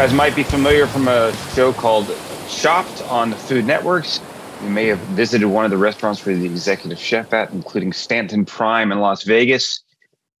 [0.00, 2.06] guys might be familiar from a show called
[2.48, 4.18] Chopped on the Food Networks.
[4.62, 8.46] You may have visited one of the restaurants where the executive chef at, including Stanton
[8.46, 9.84] Prime in Las Vegas.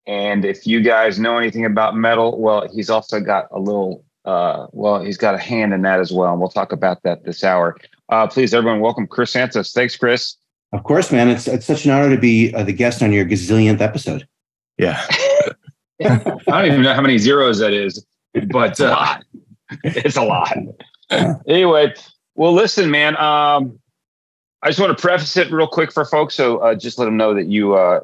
[0.06, 4.68] And if you guys know anything about metal, well, he's also got a little, uh,
[4.72, 6.30] well, he's got a hand in that as well.
[6.30, 7.76] And we'll talk about that this hour.
[8.08, 9.74] Uh, please, everyone, welcome Chris Santos.
[9.74, 10.36] Thanks, Chris.
[10.72, 11.28] Of course, man.
[11.28, 14.26] It's it's such an honor to be uh, the guest on your gazillionth episode.
[14.78, 15.04] Yeah.
[16.02, 16.16] I
[16.46, 18.02] don't even know how many zeros that is,
[18.48, 19.18] but uh,
[19.84, 20.56] it's a lot.
[21.46, 21.94] anyway,
[22.34, 23.16] well, listen, man.
[23.16, 23.78] Um,
[24.62, 27.16] I just want to preface it real quick for folks, so uh, just let them
[27.16, 28.00] know that you uh,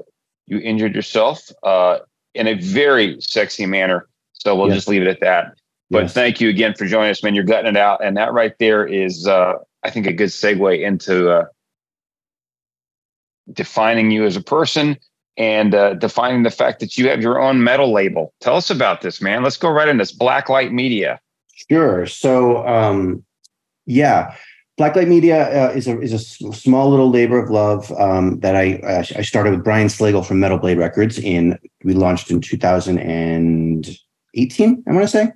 [0.46, 1.98] you injured yourself uh,
[2.34, 4.08] in a very sexy manner.
[4.32, 4.76] So we'll Yes.
[4.76, 5.54] just leave it at that.
[5.90, 6.14] But Yes.
[6.14, 7.34] thank you again for joining us, man.
[7.34, 10.80] You're gutting it out, and that right there is, uh, I think, a good segue
[10.82, 11.44] into uh,
[13.52, 14.96] defining you as a person
[15.36, 18.32] and uh, defining the fact that you have your own metal label.
[18.40, 19.42] Tell us about this, man.
[19.42, 20.16] Let's go right into this.
[20.16, 21.20] Blacklight Media.
[21.56, 22.06] Sure.
[22.06, 23.24] So, um,
[23.86, 24.34] yeah,
[24.78, 28.74] Blacklight Media uh, is a is a small little labor of love um, that I
[28.76, 31.18] uh, I started with Brian Slagel from Metal Blade Records.
[31.18, 34.84] In we launched in 2018.
[34.86, 35.32] I want to say.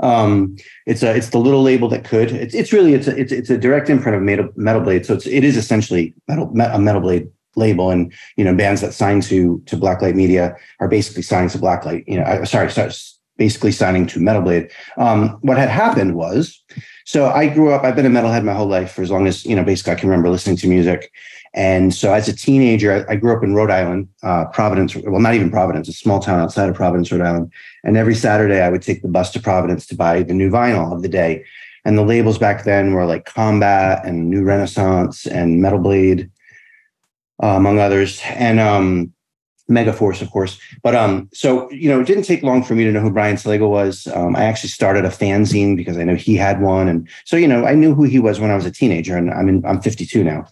[0.00, 2.30] Um, it's a it's the little label that could.
[2.30, 5.06] It's it's really it's a it's it's a direct imprint of Metal Metal Blade.
[5.06, 8.82] So it's it is essentially metal me- a Metal Blade label, and you know bands
[8.82, 12.04] that sign to to Blacklight Media are basically signing to Blacklight.
[12.06, 12.92] You know, sorry, sorry,
[13.36, 14.70] basically signing to Metal Blade.
[14.96, 16.62] Um, what had happened was,
[17.04, 17.84] so I grew up.
[17.84, 19.64] I've been a metalhead my whole life for as long as you know.
[19.64, 21.10] Basically, I can remember listening to music.
[21.52, 24.96] And so, as a teenager, I, I grew up in Rhode Island, uh, Providence.
[24.96, 27.52] Well, not even Providence, a small town outside of Providence, Rhode Island.
[27.84, 30.92] And every Saturday, I would take the bus to Providence to buy the new vinyl
[30.92, 31.44] of the day.
[31.84, 36.30] And the labels back then were like Combat and New Renaissance and Metal Blade,
[37.42, 39.12] uh, among others, and um,
[39.70, 40.58] Megaforce, of course.
[40.82, 43.36] But um, so you know, it didn't take long for me to know who Brian
[43.36, 44.06] Slagel was.
[44.08, 47.48] Um, I actually started a fanzine because I know he had one, and so you
[47.48, 49.80] know, I knew who he was when I was a teenager, and I'm in, I'm
[49.80, 50.46] 52 now.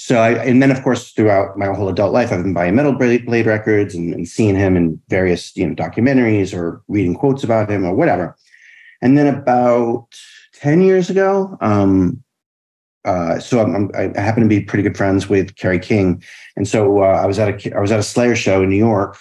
[0.00, 2.92] So I, and then of course throughout my whole adult life, I've been buying Metal
[2.92, 7.42] Blade, Blade records and, and seeing him in various you know documentaries or reading quotes
[7.42, 8.36] about him or whatever.
[9.02, 10.06] And then about
[10.54, 12.22] 10 years ago, um,
[13.08, 16.22] uh, so I'm, I'm, I happen to be pretty good friends with Kerry King,
[16.56, 18.76] and so uh, I was at a I was at a Slayer show in New
[18.76, 19.18] York,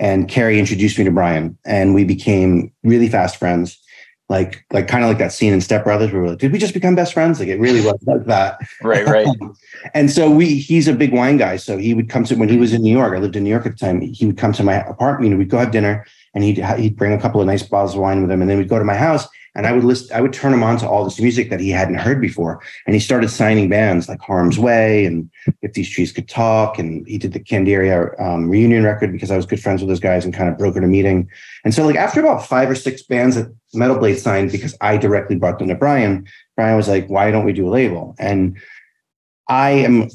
[0.00, 3.80] and Kerry introduced me to Brian, and we became really fast friends,
[4.28, 6.50] like like kind of like that scene in Step Brothers where we were like, did
[6.50, 7.38] we just become best friends?
[7.38, 8.58] Like it really was like that.
[8.82, 9.28] Right, right.
[9.94, 12.58] and so we he's a big wine guy, so he would come to when he
[12.58, 13.14] was in New York.
[13.14, 14.00] I lived in New York at the time.
[14.00, 15.28] He would come to my apartment.
[15.28, 17.94] You know, we'd go have dinner, and he'd he'd bring a couple of nice bottles
[17.94, 20.12] of wine with him, and then we'd go to my house, and I would list
[20.12, 22.94] I would turn him on to all this music that he hadn't heard before, and
[22.94, 25.30] he started signing bands like Harm's Way and
[25.60, 29.36] If These Trees Could Talk, and he did the Candiria um, reunion record because I
[29.36, 31.28] was good friends with those guys and kind of brokered a meeting.
[31.64, 34.96] And so like after about five or six bands that Metal Blade signed because I
[34.96, 36.26] directly brought them to Brian,
[36.56, 38.58] Brian was like, "Why don't we do a label?" And
[39.48, 40.08] I am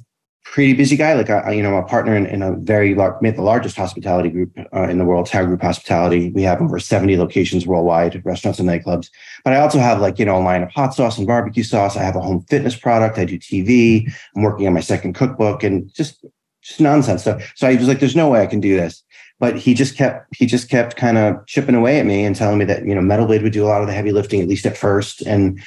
[0.52, 1.14] pretty busy guy.
[1.14, 4.30] Like I, you know, I'm a partner in, in a very large, the largest hospitality
[4.30, 6.32] group uh, in the world, Tao Group Hospitality.
[6.32, 9.10] We have over 70 locations worldwide, restaurants and nightclubs.
[9.44, 11.96] But I also have like you know a line of hot sauce and barbecue sauce.
[11.96, 13.18] I have a home fitness product.
[13.18, 14.12] I do TV.
[14.36, 16.26] I'm working on my second cookbook and just
[16.62, 17.24] just nonsense.
[17.24, 19.04] So so I was like, there's no way I can do this.
[19.40, 22.58] But he just kept he just kept kind of chipping away at me and telling
[22.58, 24.48] me that you know Metal Blade would do a lot of the heavy lifting at
[24.48, 25.60] least at first and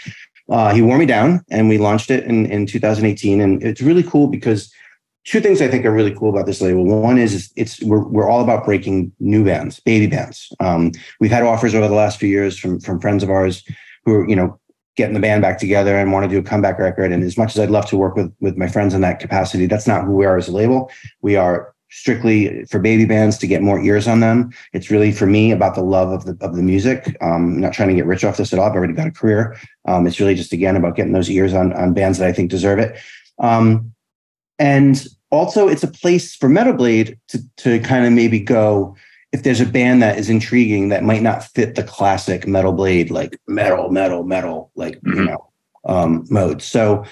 [0.50, 4.02] uh, he wore me down and we launched it in, in 2018 and it's really
[4.02, 4.72] cool because
[5.24, 6.84] two things i think are really cool about this label.
[6.84, 10.52] One is, it's we're, we're all about breaking new bands baby bands.
[10.60, 13.64] Um, we've had offers over the last few years from from friends of ours
[14.04, 14.58] who are you know
[14.96, 17.12] getting the band back together and want to do a comeback record.
[17.12, 19.66] And as much as i'd love to work with with my friends in that capacity
[19.66, 20.90] that's not who we are as a label.
[21.22, 24.50] We are strictly for baby bands to get more ears on them.
[24.72, 27.16] It's really for me about the love of the of the music.
[27.20, 28.66] Um, I'm not trying to get rich off this at all.
[28.68, 29.56] I've already got a career.
[29.86, 32.50] Um, it's really just again about getting those ears on on bands that I think
[32.50, 32.98] deserve it.
[33.38, 33.92] Um,
[34.58, 38.96] and also, it's a place for Metal Blade to to kind of maybe go
[39.32, 43.10] if there's a band that is intriguing that might not fit the classic Metal Blade
[43.10, 45.26] like metal, metal, metal, like you Mhm.
[45.26, 45.46] know
[45.86, 46.60] um, mode.
[46.62, 47.04] So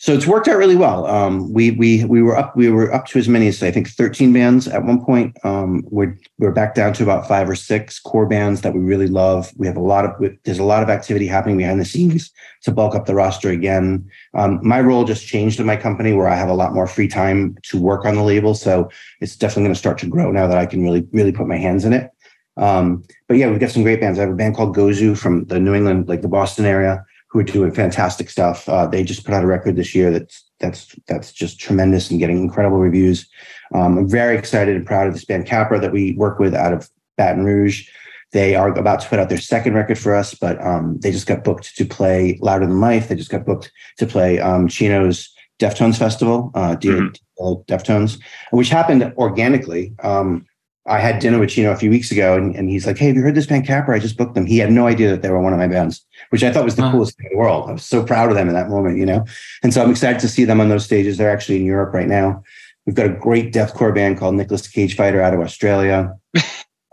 [0.00, 1.06] so it's worked out really well.
[1.06, 3.88] Um, we we we were up we were up to as many as I think
[3.88, 5.36] 13 bands at one point.
[5.44, 9.08] Um, we're we're back down to about five or six core bands that we really
[9.08, 9.52] love.
[9.56, 10.12] We have a lot of
[10.44, 12.30] there's a lot of activity happening behind the scenes
[12.62, 14.08] to bulk up the roster again.
[14.34, 17.08] Um, my role just changed in my company where I have a lot more free
[17.08, 18.54] time to work on the label.
[18.54, 18.88] So
[19.20, 21.56] it's definitely going to start to grow now that I can really really put my
[21.56, 22.12] hands in it.
[22.56, 24.20] Um, but yeah, we've got some great bands.
[24.20, 27.38] I have a band called Gozu from the New England, like the Boston area who
[27.38, 28.68] are doing fantastic stuff.
[28.68, 32.18] Uh, they just put out a record this year that's that's that's just tremendous and
[32.18, 33.28] getting incredible reviews.
[33.74, 36.72] Um, I'm very excited and proud of this band Capra that we work with out
[36.72, 37.88] of Baton Rouge.
[38.32, 41.26] They are about to put out their second record for us, but um, they just
[41.26, 43.08] got booked to play Louder Than Life.
[43.08, 47.52] They just got booked to play um, Chino's Deftones Festival, uh, mm-hmm.
[47.72, 48.20] Deftones,
[48.50, 49.94] which happened organically.
[50.02, 50.46] Um,
[50.88, 53.16] I had dinner with Chino a few weeks ago, and, and he's like, "Hey, have
[53.16, 53.94] you heard this band Capra?
[53.94, 56.04] I just booked them." He had no idea that they were one of my bands,
[56.30, 57.68] which I thought was the coolest thing in the world.
[57.68, 59.24] I was so proud of them in that moment, you know.
[59.62, 61.18] And so I'm excited to see them on those stages.
[61.18, 62.42] They're actually in Europe right now.
[62.86, 66.14] We've got a great deathcore band called Nicholas Cage Fighter out of Australia.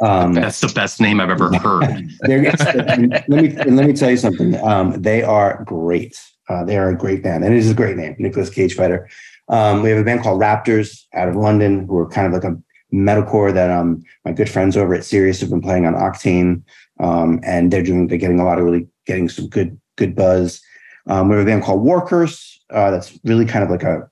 [0.01, 1.81] Um, That's the best name I've ever heard.
[2.27, 4.55] let me let me tell you something.
[4.55, 6.19] Um, they are great.
[6.49, 9.09] Uh, they are a great band, and it is a great name, Nicholas Cage Fighter.
[9.47, 12.43] Um, we have a band called Raptors out of London, who are kind of like
[12.43, 12.57] a
[12.95, 16.63] metalcore that um my good friends over at Sirius have been playing on Octane,
[16.99, 20.61] um, and they're doing they're getting a lot of really getting some good good buzz.
[21.07, 24.09] Um, we have a band called War Curse uh, that's really kind of like a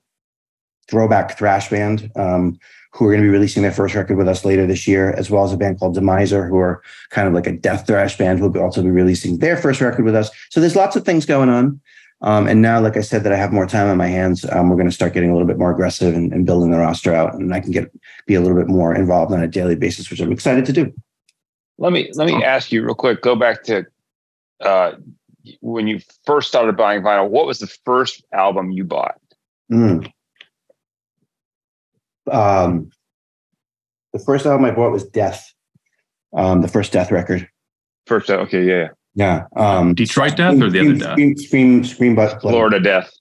[0.90, 2.58] throwback thrash band um,
[2.92, 5.30] who are going to be releasing their first record with us later this year, as
[5.30, 8.38] well as a band called Demiser, who are kind of like a death thrash band,
[8.38, 10.30] who will also be releasing their first record with us.
[10.50, 11.82] So there's lots of things going on.
[12.24, 14.70] Um, and now, like I said, that I have more time on my hands, um,
[14.70, 17.14] we're going to start getting a little bit more aggressive and, and, building the roster
[17.14, 17.92] out, and I can get
[18.26, 20.94] be a little bit more involved on a daily basis, which I'm excited to do.
[21.78, 23.22] Let me let me ask you real quick.
[23.22, 23.86] Go back to
[24.62, 24.94] uh,
[25.60, 27.30] when you first started buying vinyl.
[27.30, 29.20] What was the first album you bought?
[29.70, 30.10] Mm.
[32.32, 32.90] Um,
[34.14, 35.54] the first album I bought was Death,
[36.34, 37.50] um, the first Death record.
[38.08, 38.90] First, okay, yeah.
[39.16, 39.46] Yeah.
[39.56, 41.12] Um, Detroit Death or the Scream, other Death?
[41.12, 43.12] Scream, Scream, Scream but Florida Death.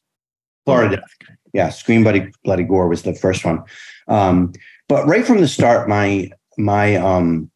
[0.65, 1.37] Florida Death.
[1.53, 3.63] Yeah, Scream Bloody Bloody Gore was the first one.
[4.09, 4.53] Um,
[4.89, 7.51] but right from the start, my my um,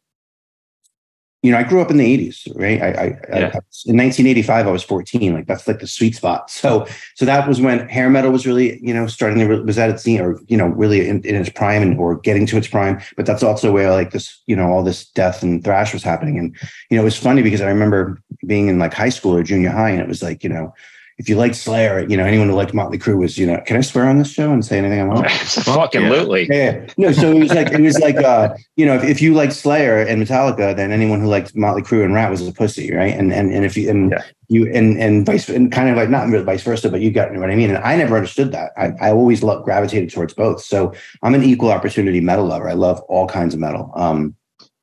[1.47, 2.81] you know, I grew up in the 80s, right?
[2.81, 3.51] I, I, yeah.
[3.53, 5.33] I, in 1985, I was 14.
[5.33, 6.51] Like that's like the sweet spot.
[6.57, 9.91] So, so that was when hair metal was really, you know, starting to was at
[9.91, 12.67] its scene or, you know, really in, in, its prime and or getting to its
[12.67, 12.99] prime.
[13.15, 16.39] But that's also where like this, you know, all this death and thrash was happening.
[16.39, 16.57] And,
[16.89, 19.69] you know, it was funny because I remember being in like high school or junior
[19.69, 20.73] high and it was like, you know,
[21.17, 23.75] if you liked Slayer, you know, anyone who liked Motley Crue was, you know, can
[23.75, 25.31] I swear on this show and say anything I want?
[25.31, 26.09] Fucking yeah.
[26.47, 26.87] Yeah.
[26.95, 29.53] No, so it was like, it was like, uh, you know, if, if you liked
[29.53, 33.15] Slayer and Metallica, then anyone who liked Motley Crue and Ratt was a pussy, right?
[33.15, 34.21] And and and if you and yeah.
[34.47, 37.33] you and and vice and kind of like not really vice versa, but you got
[37.33, 37.71] know what I mean.
[37.71, 38.71] And I never understood that.
[38.77, 40.61] I, I always loved gravitated towards both.
[40.61, 40.93] So
[41.23, 42.69] I'm an equal opportunity metal lover.
[42.69, 43.91] I love all kinds of metal.
[43.95, 44.35] Um,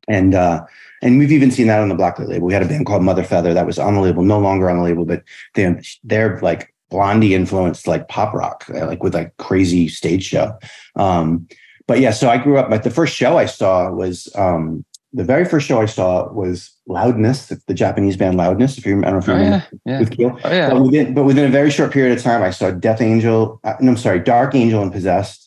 [0.09, 0.65] and uh,
[1.05, 2.47] and we've even seen that on the Blacklight label.
[2.47, 4.77] We had a band called Mother Feather that was on the label, no longer on
[4.77, 5.23] the label, but
[5.53, 10.57] they they're like Blondie influenced like pop rock, uh, like with like crazy stage show.
[10.95, 11.47] Um,
[11.87, 12.71] but yeah, so I grew up.
[12.71, 16.71] Like the first show I saw was um, the very first show I saw was
[16.87, 18.79] Loudness, the, the Japanese band Loudness.
[18.79, 19.99] If you remember, if you oh, remember yeah, yeah.
[19.99, 20.39] with Keel.
[20.43, 20.69] Oh, yeah.
[20.71, 23.59] But within, but within a very short period of time, I saw Death Angel.
[23.63, 25.44] Uh, no, I'm sorry, Dark Angel and Possessed.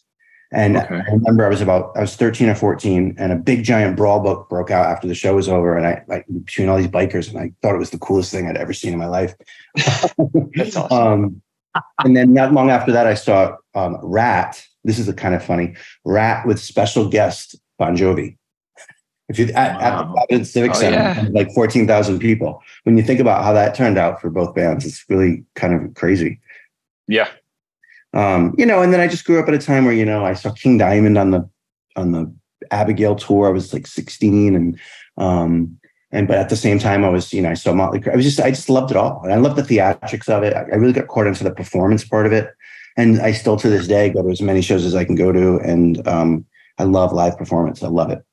[0.51, 0.95] And okay.
[0.95, 4.21] I remember I was about I was 13 or 14, and a big giant brawl
[4.21, 7.29] book broke out after the show was over, and I like between all these bikers,
[7.29, 9.35] and I thought it was the coolest thing I'd ever seen in my life.
[10.55, 10.93] That's awesome.
[10.93, 11.43] Um,
[12.03, 14.67] and then not long after that, I saw um, Ratt.
[14.85, 18.39] This is a kind of funny Ratt with special guest Bon Jovi.
[19.29, 19.81] If you at, wow.
[19.81, 21.27] at the Providence Civic oh, Center, yeah.
[21.33, 22.63] like 14,000 people.
[22.85, 25.95] When you think about how that turned out for both bands, it's really kind of
[25.95, 26.41] crazy.
[27.07, 27.29] Yeah,
[28.15, 30.25] um, you know, and then I just grew up at a time where, you know,
[30.25, 31.49] I saw King Diamond on the
[31.97, 32.33] on the
[32.71, 33.47] Abigail tour.
[33.47, 34.79] I was like 16 and
[35.17, 35.79] um
[36.11, 38.13] and but at the same time I was, you know, I saw Motley Crue.
[38.13, 39.21] I was just I just loved it all.
[39.25, 40.55] And I loved the theatrics of it.
[40.55, 42.51] I, really got caught into the performance part of it.
[42.97, 45.33] And I still to this day go to as many shows as I can go
[45.33, 45.59] to.
[45.59, 46.47] And um
[46.79, 47.83] I love live performance.
[47.83, 48.25] I love it.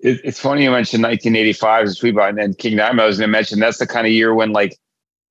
[0.00, 3.00] it it's funny you mentioned 1985 as we bought and then King Diamond.
[3.00, 4.76] I was gonna mention that's the kind of year when like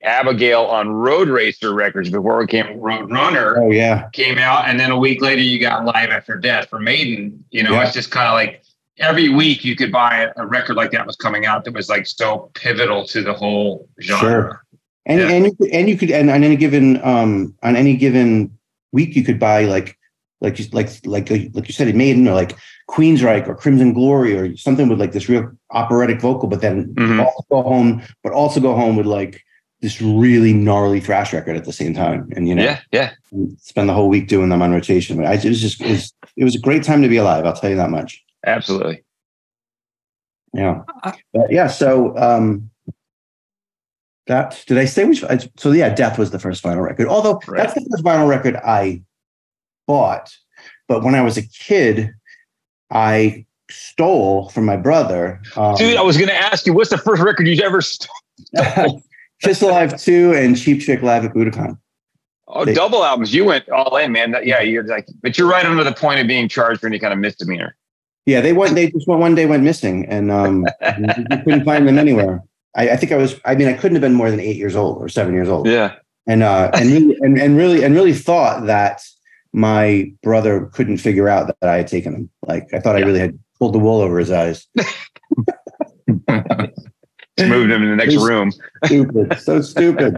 [0.05, 3.57] Abigail on Road Racer Records before it came Road Runner.
[3.57, 6.79] Oh yeah, came out, and then a week later you got Live After Death for
[6.79, 7.43] Maiden.
[7.51, 7.83] You know, yeah.
[7.83, 8.63] it's just kind of like
[8.97, 12.07] every week you could buy a, record like that was coming out that was like
[12.07, 14.21] so pivotal to the whole genre.
[14.21, 14.61] Sure.
[15.05, 15.29] And yeah.
[15.29, 18.57] and you could, and you could and on any given um on any given
[18.91, 19.97] week you could buy like
[20.41, 22.55] like like like like you said it Maiden or like
[22.89, 27.19] Queensryche or Crimson Glory or something with like this real operatic vocal, but then mm-hmm.
[27.19, 29.43] also go home, but also go home with like
[29.85, 33.11] this really gnarly thrash record at the same time, and you know, Yeah, yeah.
[33.59, 35.15] spend the whole week doing them on rotation.
[35.17, 37.45] But I, it was just it was, it was a great time to be alive.
[37.45, 38.23] I'll tell you that much.
[38.47, 39.03] Absolutely.
[40.53, 40.81] Yeah,
[41.33, 41.67] but yeah.
[41.67, 42.71] So um,
[44.25, 45.23] that did I say which?
[45.57, 47.07] So yeah, Death was the first vinyl record.
[47.07, 47.57] Although Right.
[47.57, 49.03] that's the first vinyl record I
[49.85, 50.35] bought.
[50.87, 52.11] But when I was a kid,
[52.89, 55.41] I stole from my brother.
[55.55, 57.81] Um, Dude, I was going to ask you, what's the first record you ever?
[57.83, 58.09] St-
[59.41, 61.77] Kiss Alive 2 and Cheap Trick Live at Budokan.
[62.47, 63.33] oh, They- double albums.
[63.33, 64.35] You went all in, man.
[64.43, 67.13] Yeah, you're like, but you're right under the point of being charged for any kind
[67.13, 67.75] of misdemeanor.
[68.25, 68.73] Yeah, they went.
[68.73, 70.65] They just went one day went missing, and um,
[70.99, 72.41] we couldn't find them anywhere.
[72.75, 73.39] I, I think I was.
[73.45, 75.67] I mean, I couldn't have been more than eight years old or seven years old,
[75.67, 75.93] Yeah.
[76.25, 79.01] and uh, and really, and, and really and really thought that
[79.53, 82.29] my brother couldn't figure out that, I had taken them.
[82.47, 84.65] Like I thought I really had pulled the wool over his eyes.
[87.37, 88.51] Just moved him in the next He's- room.
[88.85, 90.15] Stupid, so stupid.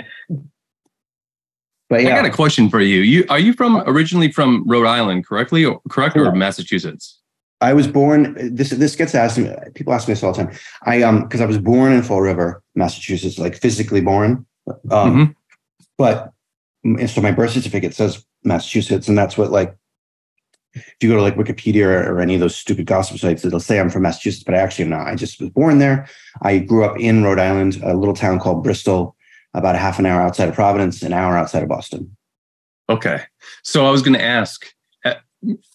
[1.88, 3.00] But I got a question for you.
[3.00, 7.20] You are you from originally from Rhode Island, correctly or correct or Massachusetts?
[7.60, 8.34] I was born.
[8.54, 9.36] This this gets asked.
[9.36, 10.54] me- People ask me this all the time.
[10.86, 14.46] I um because I was born in Fall River, Massachusetts, like physically born.
[14.90, 15.34] Um, Mhm.
[15.98, 16.32] but
[16.84, 19.76] and so my birth certificate says Massachusetts, and that's what like
[20.74, 23.60] if you go to like Wikipedia or, or any of those stupid gossip sites, it'll
[23.60, 25.06] say I'm from Massachusetts, but I actually am not.
[25.06, 26.08] I just was born there.
[26.42, 29.16] I grew up in Rhode Island, a little town called Bristol,
[29.54, 32.16] about a half an hour outside of Providence, an hour outside of Boston.
[32.88, 33.20] Okay.
[33.62, 34.66] So I was going to ask.
[35.04, 35.14] uh,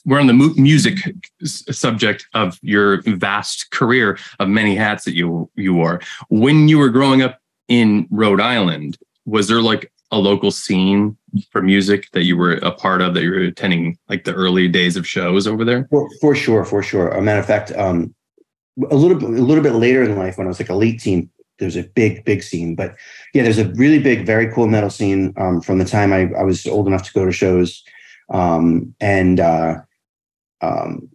[0.05, 0.97] We're on the mu- music
[1.43, 6.01] subject of your vast career of many hats that you you wore.
[6.29, 11.17] When you were growing up in Rhode Island, was there like a local scene
[11.51, 14.67] for music that you were a part of that you were attending like the early
[14.67, 15.87] days of shows over there?
[15.89, 17.09] For, for sure, for sure.
[17.09, 18.13] A matter of fact, um,
[18.89, 21.01] a little bit, a little bit later in life, when I was like a late
[21.01, 21.29] teen,
[21.59, 22.75] there was a big, big scene.
[22.75, 22.95] But
[23.33, 26.43] yeah, there's a really big, very cool metal scene um, from the time I, I
[26.43, 27.83] was old enough to go to shows.
[28.29, 29.77] Um, and uh,
[30.61, 31.09] um,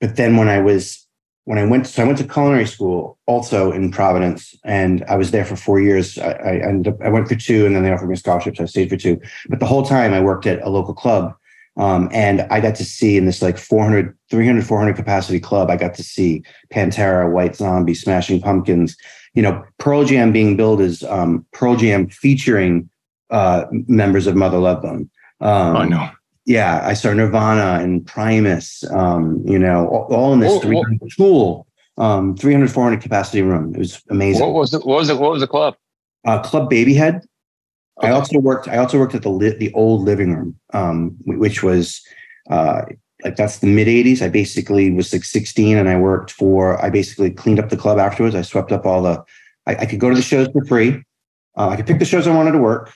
[0.00, 1.01] but then when I was
[1.44, 5.30] when I went, so I went to culinary school also in Providence, and I was
[5.32, 6.18] there for four years.
[6.18, 8.60] I, I ended up, I went for two, and then they offered me scholarships.
[8.60, 11.34] I stayed for two, but the whole time I worked at a local club
[11.76, 15.76] um, and I got to see in this like 400, 300, 400 capacity club, I
[15.76, 18.96] got to see Pantera, White Zombie, Smashing Pumpkins,
[19.34, 22.90] you know, Pearl Jam being billed as um, Pearl Jam featuring
[23.30, 25.10] uh, members of Mother Love Bone.
[25.40, 26.10] Um, oh no.
[26.44, 30.60] Yeah, I saw Nirvana and Primus, um, you know, all, all in this whoa.
[30.60, 31.66] 300 Tool,
[31.98, 33.74] um, 300, 400 capacity room.
[33.74, 34.42] It was amazing.
[34.42, 34.84] What was it?
[34.84, 35.18] What was it?
[35.18, 35.76] What was the club?
[36.26, 37.22] Uh, Club Babyhead.
[38.00, 38.68] I also worked.
[38.68, 42.00] I also worked at the li- the old living room, um, which was
[42.50, 42.82] uh,
[43.22, 44.22] like that's the mid '80s.
[44.22, 46.82] I basically was like 16, and I worked for.
[46.82, 48.34] I basically cleaned up the club afterwards.
[48.34, 49.22] I swept up all the.
[49.66, 51.02] I, I could go to the shows for free.
[51.56, 52.92] Uh, I could pick the shows I wanted to work.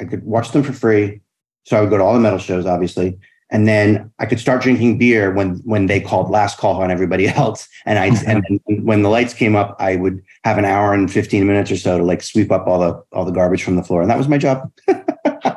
[0.00, 1.20] I could watch them for free.
[1.64, 3.18] So I would go to all the metal shows, obviously,
[3.50, 7.28] and then I could start drinking beer when when they called last call on everybody
[7.42, 7.68] else.
[7.86, 11.10] And I and then when the lights came up, I would have an hour and
[11.12, 13.82] 15 minutes or so to like sweep up all the all the garbage from the
[13.82, 14.70] floor, and that was my job.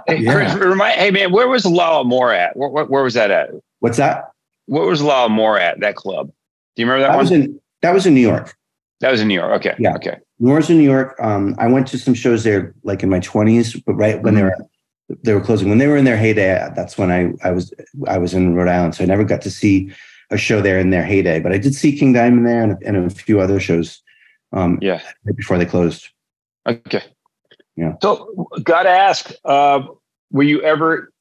[0.07, 0.33] Hey, Yeah.
[0.33, 2.55] Chris, remind, hey man, where was L'Amour at?
[2.57, 3.50] Where, where, where was that at?
[3.79, 4.31] What's that?
[4.65, 5.79] Where was L'Amour at?
[5.79, 6.27] That club?
[6.75, 7.24] Do you remember that, That one?
[7.24, 8.55] was in that was in New York.
[9.00, 9.51] that was in New York.
[9.53, 9.75] Okay.
[9.79, 9.95] Yeah.
[9.95, 10.17] Okay.
[10.39, 11.15] Moore's in New York.
[11.22, 14.43] Um, I went to some shows there like in my 20s, but right when they
[14.43, 14.55] were
[15.24, 15.69] they were closing.
[15.69, 17.74] When they were in their heyday, that's when I I was
[18.07, 19.91] I was in Rhode Island, so I never got to see
[20.31, 21.39] a show there in their heyday.
[21.39, 24.01] But I did see King Diamond there and, and a few other shows
[24.53, 25.01] um, Yeah.
[25.25, 26.10] right before they closed.
[26.65, 27.03] Okay.
[27.75, 27.93] Yeah.
[28.01, 29.81] So, gotta ask, uh,
[30.31, 31.12] were you ever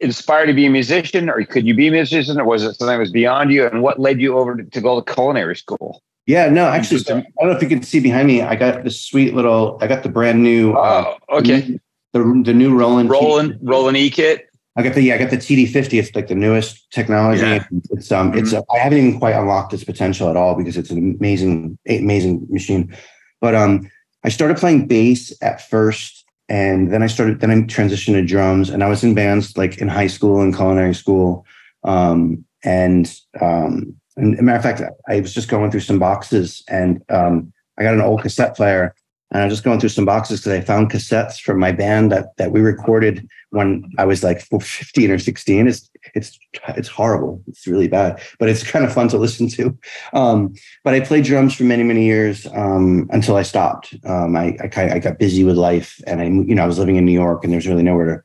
[0.00, 2.88] inspired to be a musician, or could you be a musician, or was it something
[2.88, 3.66] that was beyond you?
[3.66, 6.02] And what led you over to, to go to culinary school?
[6.26, 8.42] Yeah, no, actually, I don't know if you can see behind me.
[8.42, 9.78] I got this sweet little.
[9.80, 10.74] I got the brand new.
[10.74, 11.78] uh, Oh, okay.
[12.12, 13.10] The the new Roland.
[13.10, 14.46] Roland, Roland E kit.
[14.76, 15.98] I got the yeah, I got the TD50.
[15.98, 17.42] It's like the newest technology.
[17.42, 17.64] Yeah.
[17.90, 21.16] It's um, it's I haven't even quite unlocked its potential at all because it's an
[21.18, 22.96] amazing, amazing machine.
[23.40, 23.90] But um,
[24.24, 27.40] I started playing bass at first, and then I started.
[27.40, 30.54] Then I transitioned to drums, and I was in bands like in high school and
[30.54, 31.44] culinary school.
[31.82, 37.02] Um, and um, and matter of fact, I was just going through some boxes, and
[37.08, 38.94] um, I got an old cassette player,
[39.30, 42.10] and I was just going through some boxes because I found cassettes from my band
[42.10, 45.68] that that we recorded when I was like 15 or 16.
[45.68, 47.42] It's it's it's horrible.
[47.46, 49.76] It's really bad, but it's kind of fun to listen to.
[50.12, 53.94] Um, but I played drums for many many years um, until I stopped.
[54.04, 56.96] Um, I I, I got busy with life, and I you know I was living
[56.96, 58.22] in New York, and there's really nowhere to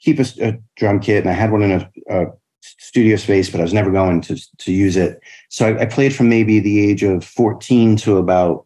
[0.00, 2.26] keep a, a drum kit, and I had one in a, a
[2.62, 5.20] studio space, but I was never going to to use it.
[5.50, 8.65] So I, I played from maybe the age of 14 to about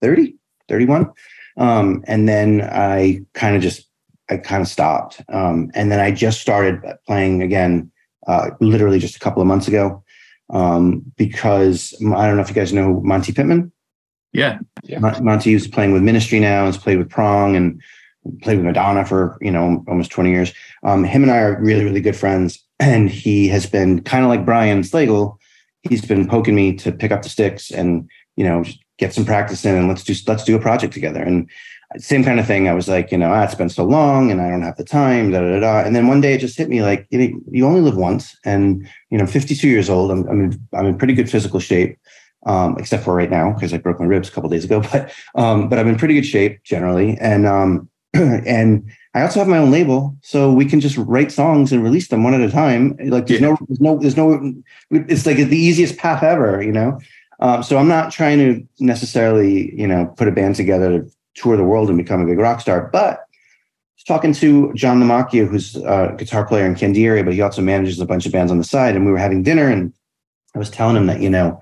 [0.00, 0.36] 30.
[0.68, 1.10] 31.
[1.56, 3.88] Um, and then I kind of just,
[4.30, 5.20] I kind of stopped.
[5.28, 7.90] Um, and then I just started playing again,
[8.26, 10.02] uh, literally just a couple of months ago.
[10.48, 13.72] Um, because I don't know if you guys know Monte Pittman.
[14.84, 14.98] Yeah.
[15.00, 17.80] Mon- Monte is playing with Ministry now, has played with Prong and
[18.42, 20.52] played with Madonna for, you know, almost 20 years.
[20.82, 22.64] Um, him and I are really, really good friends.
[22.78, 25.36] And he has been kind of like Brian Slagel.
[25.82, 29.24] He's been poking me to pick up the sticks and, you know, just get some
[29.24, 31.22] practice in and let's do, let's do a project together.
[31.22, 31.48] And
[31.98, 32.68] same kind of thing.
[32.68, 34.84] I was like, you know, ah, it's been so long and I don't have the
[34.84, 35.80] time, da, da, da, da.
[35.86, 38.36] And then one day it just hit me like, you, know, you only live once.
[38.44, 40.10] And, you know, I'm 52 years old.
[40.12, 41.98] I'm, I'm, in, I'm in pretty good physical shape,
[42.46, 45.12] um, except for right now, because I broke my ribs a couple days ago, but,
[45.34, 47.18] um, but I'm in pretty good shape generally.
[47.20, 51.72] And, um, and I also have my own label, so we can just write songs
[51.72, 52.96] and release them one at a time.
[53.04, 53.48] Like there's Yeah.
[53.48, 54.54] no, there's no, there's no,
[54.92, 57.00] it's like the easiest path ever, you know?
[57.40, 61.56] Um, so I'm not trying to necessarily, you know, put a band together to tour
[61.56, 62.88] the world and become a big rock star.
[62.92, 63.22] But I
[63.96, 67.98] was talking to John Lamacchia, who's a guitar player in Candiria, but he also manages
[67.98, 68.94] a bunch of bands on the side.
[68.94, 69.92] And we were having dinner, and
[70.54, 71.60] I was telling him that, you know,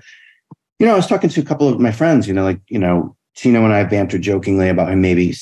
[0.79, 2.79] you know, I was talking to a couple of my friends, you know, like, you
[2.79, 5.35] know, Chino and I bantered jokingly about him maybe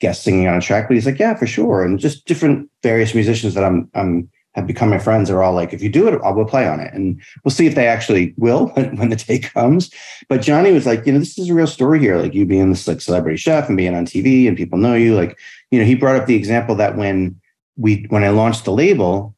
[0.00, 1.84] guest singing on a track, but he's like, yeah, for sure.
[1.84, 5.72] And just different various musicians that I'm, I'm have become my friends are all like,
[5.72, 6.92] if you do it, I will play on it.
[6.94, 9.90] And we'll see if they actually will when, the day comes.
[10.28, 12.16] But Johnny was like, you know, this is a real story here.
[12.18, 15.16] Like you being this like celebrity chef and being on TV and people know you.
[15.16, 15.38] Like,
[15.70, 17.40] you know, he brought up the example that when
[17.76, 19.34] we when I launched the label,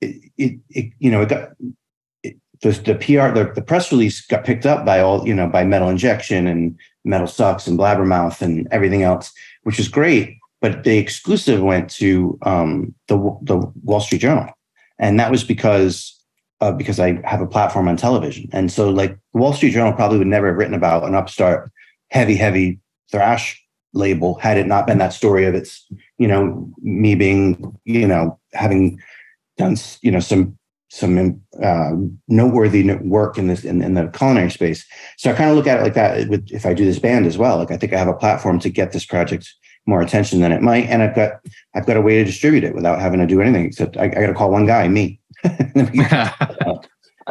[0.00, 1.52] it, it, it you know, it got
[2.62, 5.64] the, the PR, the, the press release got picked up by all, you know, by
[5.64, 9.32] Metal Injection and Metal Sucks and Blabbermouth and everything else,
[9.64, 10.36] which is great.
[10.62, 14.48] But the exclusive went to um, the the Wall Street Journal,
[14.98, 16.18] and that was because
[16.60, 19.92] uh, because I have a platform on television, and so like the Wall Street Journal
[19.92, 21.70] probably would never have written about an upstart,
[22.10, 22.78] heavy, heavy
[23.10, 23.60] thrash
[23.92, 28.38] label had it not been that story of its, you know, me being, you know,
[28.54, 28.98] having
[29.58, 30.56] done, you know, some
[30.90, 31.92] some uh,
[32.28, 34.84] noteworthy work in this in, in the culinary space.
[35.16, 36.28] So I kind of look at it like that.
[36.28, 38.60] With if I do this band as well, like I think I have a platform
[38.60, 39.52] to get this project
[39.86, 41.40] more attention than it might, and I've got
[41.74, 44.08] I've got a way to distribute it without having to do anything except I, I
[44.08, 45.20] got to call one guy, me.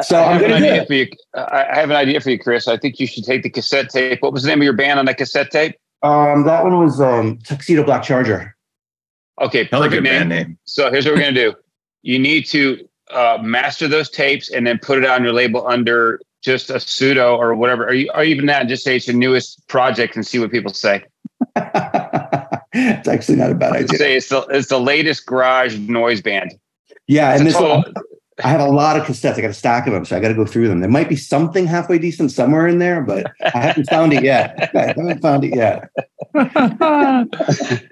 [0.00, 0.86] So I I'm have an gonna idea it.
[0.86, 1.08] for you.
[1.34, 2.66] I I have an idea for you, Chris.
[2.66, 4.22] I think you should take the cassette tape.
[4.22, 5.76] What was the name of your band on that cassette tape?
[6.02, 8.56] Um, that one was um, Tuxedo Black Charger.
[9.40, 10.04] Okay, perfect a name.
[10.04, 10.58] band name.
[10.64, 11.54] So here's what we're gonna do.
[12.04, 16.20] You need to uh, master those tapes and then put it on your label under
[16.42, 18.66] just a pseudo or whatever, or, you, or even that.
[18.66, 21.04] Just say it's your newest project and see what people say.
[22.72, 23.98] it's actually not a bad idea.
[23.98, 26.54] Say it's the it's the latest garage noise band.
[27.06, 28.02] Yeah, and this a one, total-
[28.42, 29.36] I have a lot of cassettes.
[29.36, 30.80] I got a stack of them, so I got to go through them.
[30.80, 34.70] There might be something halfway decent somewhere in there, but I haven't found it yet.
[34.74, 35.90] I haven't found it yet.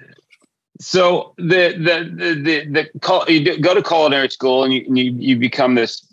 [0.82, 4.82] So the the the the, the cul- you do- go to culinary school and you,
[4.86, 6.06] and you you become this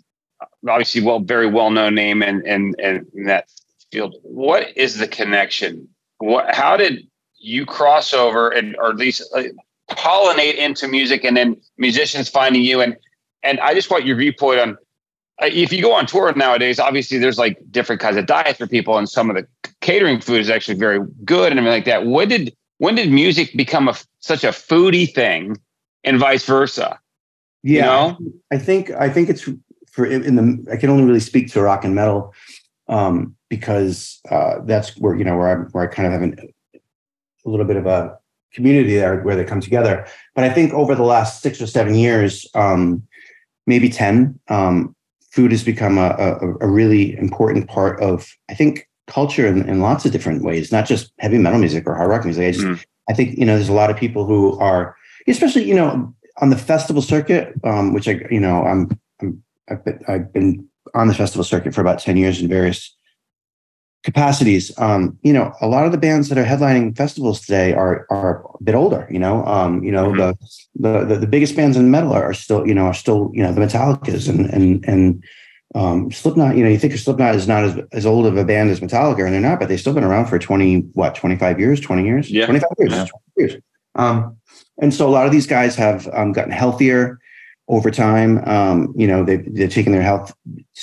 [0.68, 3.48] obviously well very well known name and and and in that
[3.90, 4.16] field.
[4.22, 5.88] What is the connection?
[6.18, 7.06] What how did
[7.38, 9.42] you cross over and or at least uh,
[9.90, 12.96] pollinate into music and then musicians finding you and
[13.42, 14.78] and I just want your viewpoint on
[15.40, 18.66] uh, if you go on tour nowadays, obviously there's like different kinds of diets for
[18.66, 19.46] people, and some of the
[19.80, 22.06] catering food is actually very good and everything like that.
[22.06, 25.56] When did when did music become a such a foodie thing,
[26.04, 26.98] and vice versa?
[27.62, 28.18] Yeah, You know?
[28.52, 29.48] I think I think it's
[29.90, 30.72] for in the.
[30.72, 32.34] I can only really speak to rock and metal
[32.88, 36.52] um, because uh, that's where you know where I where I kind of have an,
[37.48, 38.16] a little bit of a
[38.52, 40.06] community there where they come together.
[40.34, 43.02] But I think over the last six or seven years, um,
[43.66, 44.94] maybe ten, um,
[45.30, 49.80] food has become a, a, a really important part of I think culture in, in
[49.80, 52.46] lots of different ways, not just heavy metal music or hard rock music.
[52.46, 52.84] I just Mhm.
[53.10, 54.94] I think you know there's a lot of people who are
[55.26, 58.88] especially you know on the festival circuit, um, which I you know I'm,
[59.20, 62.94] I'm I've been, I've been on the festival circuit for about ten years in various
[64.08, 64.72] capacities.
[64.78, 68.42] Um, you know, a lot of the bands that are headlining festivals today are are
[68.58, 69.06] a bit older.
[69.10, 70.36] You know, um, you know the,
[70.74, 73.42] the the the biggest bands in metal are, are still you know are still you
[73.42, 75.24] know the Metallicas and and and
[75.74, 76.56] um, Slipknot.
[76.56, 78.80] You know, you think of Slipknot is not as as old of a band as
[78.80, 81.78] Metallica, and they're not, but they've still been around for twenty what twenty five years,
[81.78, 82.46] twenty years, Yeah.
[82.46, 83.06] twenty five years, Yeah.
[83.36, 83.62] 20 years.
[83.94, 84.36] Um,
[84.80, 87.18] and so a lot of these guys have um, gotten healthier
[87.68, 88.42] over time.
[88.48, 90.34] Um, you know, they've, they've taken their health,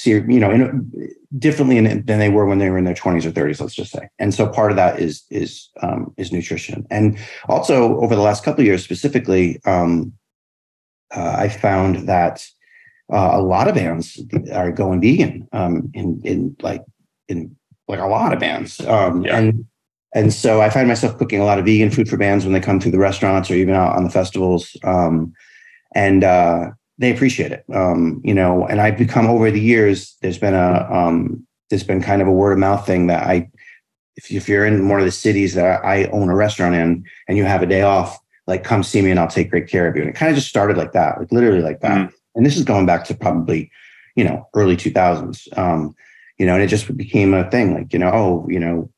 [0.06, 0.91] you know, in,
[1.38, 3.60] differently in, than they were when they were in their twenties or thirties.
[3.60, 4.08] Let's just say.
[4.19, 7.17] And so part of that is is um, is nutrition, and
[7.50, 10.13] also over the last couple of years, specifically, um,
[11.15, 12.45] uh, I found that
[13.12, 14.21] uh, a lot of bands
[14.54, 15.48] are going vegan.
[15.52, 16.84] Um, in in like
[17.28, 17.56] in
[17.88, 19.38] like a lot of bands, um, Yeah.
[19.38, 19.65] and
[20.13, 22.60] and so I find myself cooking a lot of vegan food for bands when they
[22.62, 24.78] come through the restaurants or even out on the festivals.
[24.84, 25.34] Um,
[25.95, 27.65] and uh, they appreciate it.
[27.73, 32.01] Um, you know, and I've become over the years, there's been a um, there's been
[32.01, 33.49] kind of a word of mouth thing that I
[34.15, 37.38] if, if you're in one of the cities that I own a restaurant in and
[37.38, 39.95] you have a day off, like come see me and I'll take great care of
[39.95, 40.01] you.
[40.01, 41.97] And it kind of just started like that, like literally like that.
[41.97, 42.15] Mm-hmm.
[42.36, 43.71] And this is going back to probably,
[44.15, 45.58] you know, early 2000s.
[45.58, 45.95] Um,
[46.38, 48.89] you know, and it just became a thing like, you know, oh, you know,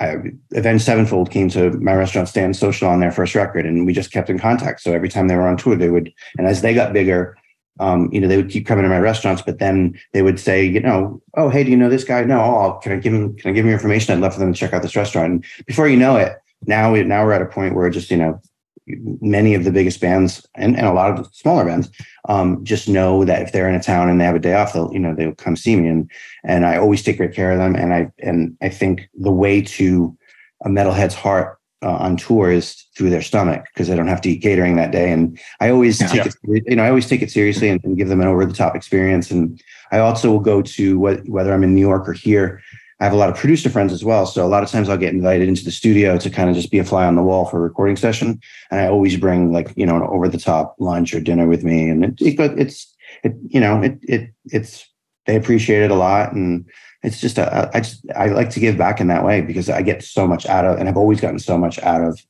[0.00, 0.16] I,
[0.54, 4.12] Avenged Sevenfold came to my restaurant Stanton Social on their first record, and we just
[4.12, 4.80] kept in contact.
[4.80, 7.36] So every time they were on tour, they would, and as they got bigger,
[7.80, 9.42] um, you know, they would keep coming to my restaurants.
[9.42, 12.22] But then they would say, you know, oh, hey, do you know this guy?
[12.24, 13.36] No, oh, can I give him?
[13.36, 14.14] Can I give him your information?
[14.14, 15.32] I'd love for them to check out this restaurant.
[15.32, 18.16] And before you know it, now we now we're at a point where just you
[18.16, 18.40] know
[18.86, 21.90] many of the biggest bands and, and a lot of the smaller bands
[22.28, 24.72] um, just know that if they're in a town and they have a day off,
[24.72, 26.10] they'll you know they'll come see me and
[26.44, 27.74] and I always take great care of them.
[27.74, 30.16] And I and I think the way to
[30.64, 34.30] a metalhead's heart uh, on tour is through their stomach because they don't have to
[34.30, 35.12] eat catering that day.
[35.12, 36.08] And I always yeah.
[36.08, 38.46] take it, you know, I always take it seriously and, and give them an over
[38.46, 39.30] the top experience.
[39.30, 42.62] And I also will go to whether I'm in New York or here,
[43.00, 44.24] I have a lot of producer friends as well.
[44.24, 46.70] So a lot of times I'll get invited into the studio to kind of just
[46.70, 48.40] be a fly on the wall for a recording session.
[48.70, 51.64] And I always bring like, you know, an over the top lunch or dinner with
[51.64, 51.88] me.
[51.88, 54.88] And it, it, it's, it, you know, it, it, it's,
[55.26, 56.32] they appreciate it a lot.
[56.32, 56.64] And
[57.02, 59.82] it's just, a, I just, I like to give back in that way because I
[59.82, 62.20] get so much out of, and I've always gotten so much out of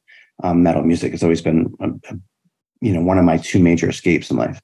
[0.42, 1.12] um, metal music.
[1.12, 2.18] It's always been, a, a,
[2.80, 4.60] you know, one of my two major escapes in life.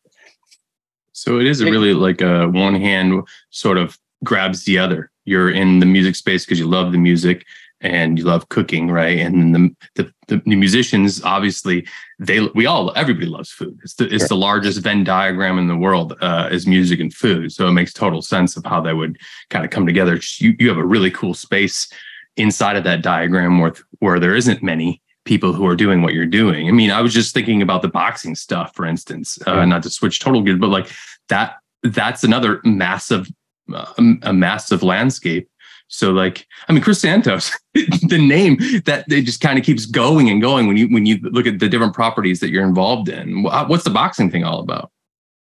[1.13, 5.11] So it is really like a one hand sort of grabs the other.
[5.31, 7.47] You're in the music space because you love the music
[7.81, 9.19] and you love cooking, right?
[9.19, 11.87] And the, the, the musicians, obviously,
[12.19, 13.79] they we all everybody loves food.
[13.83, 17.53] It's the it's the largest Venn diagram in the world uh, is music and food.
[17.53, 20.21] So it makes total sense of how they would kind of come together.
[20.39, 21.91] You you have a really cool space
[22.37, 26.27] inside of that diagram where where there isn't many people who are doing what you're
[26.27, 26.69] doing.
[26.69, 29.91] I mean, I was just thinking about the boxing stuff, for instance, uh, not to
[29.91, 30.91] switch total gears, but like
[31.29, 33.29] that that's another massive
[33.75, 35.49] a, a massive landscape.
[35.89, 40.31] So like, I mean, Chris Santos, the name that it just kind of keeps going
[40.31, 43.43] and going when you when you look at the different properties that you're involved in.
[43.43, 44.91] What's the boxing thing all about?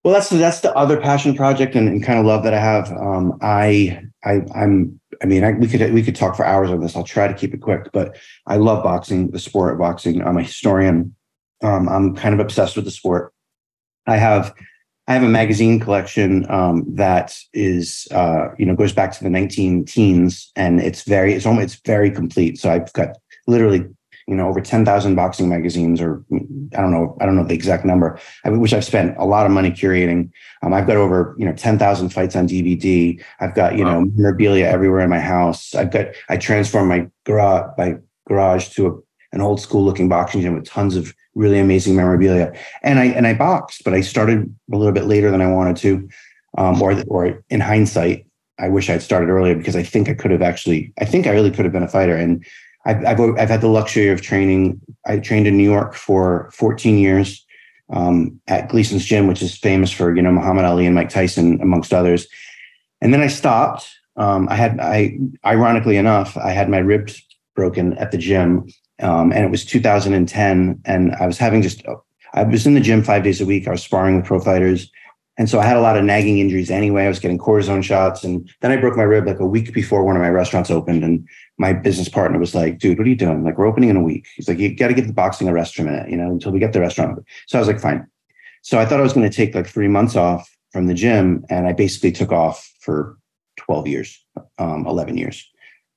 [0.04, 2.58] Well, that's the, that's the other passion project and, and kind of love that I
[2.58, 2.90] have.
[2.92, 6.80] Um, I I I'm I mean I, we could we could talk for hours on
[6.80, 6.96] this.
[6.96, 10.22] I'll try to keep it quick, but I love boxing, the sport of boxing.
[10.22, 11.14] I'm a historian.
[11.62, 13.32] Um, I'm kind of obsessed with the sport.
[14.06, 14.52] I have
[15.12, 19.28] I have a magazine collection um, that is, uh, you know, goes back to the
[19.28, 22.58] 19 teens, and it's very, it's almost, it's very complete.
[22.58, 23.84] So I've got literally,
[24.26, 27.84] you know, over 10,000 boxing magazines, or I don't know, I don't know the exact
[27.84, 30.30] number, which I've spent a lot of money curating.
[30.62, 33.22] Um, I've got over, you know, 10,000 fights on DVD.
[33.38, 34.00] I've got, you wow.
[34.00, 35.74] know, memorabilia everywhere in my house.
[35.74, 37.96] I've got, I transformed my garage, my
[38.26, 38.98] garage to a,
[39.34, 42.52] an old school looking boxing gym with tons of really amazing memorabilia.
[42.82, 45.76] And I and I boxed, but I started a little bit later than I wanted
[45.78, 46.08] to,
[46.58, 48.26] um, or or in hindsight,
[48.58, 50.92] I wish I'd started earlier because I think I could have actually.
[51.00, 52.16] I think I really could have been a fighter.
[52.16, 52.44] And
[52.84, 54.80] I've I've, I've had the luxury of training.
[55.06, 57.44] I trained in New York for 14 years
[57.92, 61.60] um, at Gleason's Gym, which is famous for you know Muhammad Ali and Mike Tyson
[61.60, 62.26] amongst others.
[63.00, 63.88] And then I stopped.
[64.16, 67.22] Um, I had I ironically enough, I had my ribs
[67.54, 68.66] broken at the gym
[69.02, 71.82] um, and it was 2010, and I was having just
[72.34, 73.68] I was in the gym five days a week.
[73.68, 74.90] I was sparring with pro fighters,
[75.36, 77.04] and so I had a lot of nagging injuries anyway.
[77.04, 80.04] I was getting cortisone shots, and then I broke my rib like a week before
[80.04, 81.02] one of my restaurants opened.
[81.02, 81.26] And
[81.58, 83.44] my business partner was like, "Dude, what are you doing?
[83.44, 85.52] Like, we're opening in a week." He's like, "You got to give the boxing a
[85.52, 87.80] rest for a minute, you know, until we get the restaurant." So I was like,
[87.80, 88.06] "Fine."
[88.62, 91.44] So I thought I was going to take like three months off from the gym,
[91.50, 93.18] and I basically took off for
[93.56, 94.24] 12 years,
[94.58, 95.50] um, 11 years,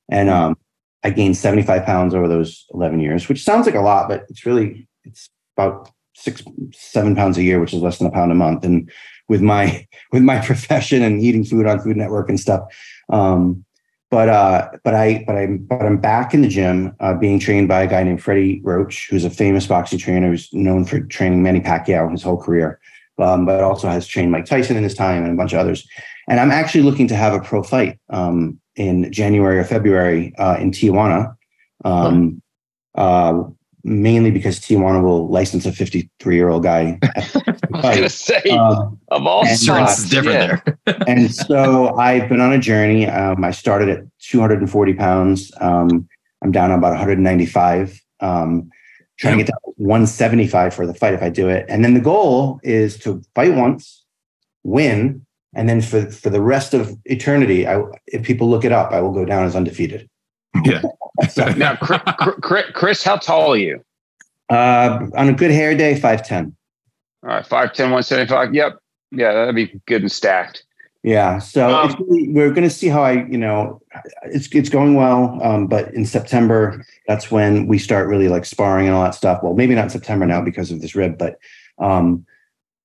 [0.09, 0.57] and um,
[1.05, 4.43] I gained 75 pounds over those 11 years, which sounds like a lot, but it's
[4.43, 6.41] really, it's about six,
[6.73, 8.65] seven pounds a year, which is less than a pound a month.
[8.65, 8.89] And
[9.29, 12.63] with my, with my profession and eating food on Food Network and stuff.
[13.09, 13.63] Um,
[14.09, 17.67] but, uh, but I, but I'm, but I'm back in the gym, uh, being trained
[17.67, 21.43] by a guy named Freddie Roach, who's a famous boxing trainer who's known for training
[21.43, 22.79] Manny Pacquiao his whole career.
[23.19, 25.87] Um, but also has trained Mike Tyson in his time and a bunch of others.
[26.27, 30.57] And I'm actually looking to have a pro fight um, in January or February uh,
[30.59, 31.35] in Tijuana,
[31.83, 32.41] um,
[32.95, 33.43] uh,
[33.83, 36.97] mainly because Tijuana will license a 53 year old guy.
[37.03, 37.19] I
[37.73, 40.73] was going to say, um, of all insurance is different yeah.
[40.85, 41.03] there.
[41.07, 43.07] and so I've been on a journey.
[43.07, 45.51] Um, I started at 240 pounds.
[45.61, 46.07] Um,
[46.41, 48.01] I'm down about 195.
[48.19, 48.69] Um,
[49.17, 51.65] trying to get to 175 for the fight if I do it.
[51.69, 54.03] And then the goal is to fight once,
[54.63, 55.24] win,
[55.55, 59.01] and then for for the rest of eternity, I, if people look it up, I
[59.01, 60.09] will go down as undefeated.
[60.63, 60.81] Yeah.
[61.55, 62.01] Now, Chris,
[62.41, 63.81] Chris, Chris, how tall are you?
[64.49, 66.53] Uh, on a good hair day, five ten.
[67.23, 68.53] All right, 5'10, 175.
[68.53, 68.73] Yep.
[69.11, 70.63] Yeah, that'd be good and stacked.
[71.03, 73.81] Yeah, so Um, it's really- we're going to see how I, you know,
[74.25, 75.39] it's it's going well.
[75.41, 79.41] Um, but in September, that's when we start really like sparring and all that stuff.
[79.41, 81.37] Well, maybe not September now because of this rib, but
[81.79, 82.25] um,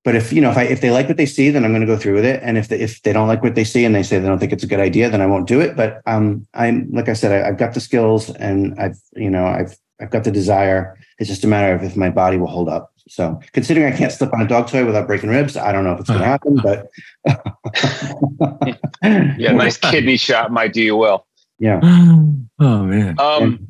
[0.03, 1.81] but if you know if I if they like what they see, then I'm going
[1.81, 2.41] to go through with it.
[2.43, 4.39] And if they, if they don't like what they see and they say they don't
[4.39, 5.75] think it's a good idea, then I won't do it.
[5.75, 9.45] But um, I'm like I said, I, I've got the skills and I've you know
[9.45, 10.97] I've I've got the desire.
[11.19, 12.91] It's just a matter of if my body will hold up.
[13.07, 15.93] So considering I can't slip on a dog toy without breaking ribs, I don't know
[15.93, 16.87] if it's going to happen, but
[19.37, 21.27] Yeah, nice kidney shot might do you well.
[21.59, 21.79] Yeah.
[21.83, 23.15] oh man.
[23.19, 23.67] Um,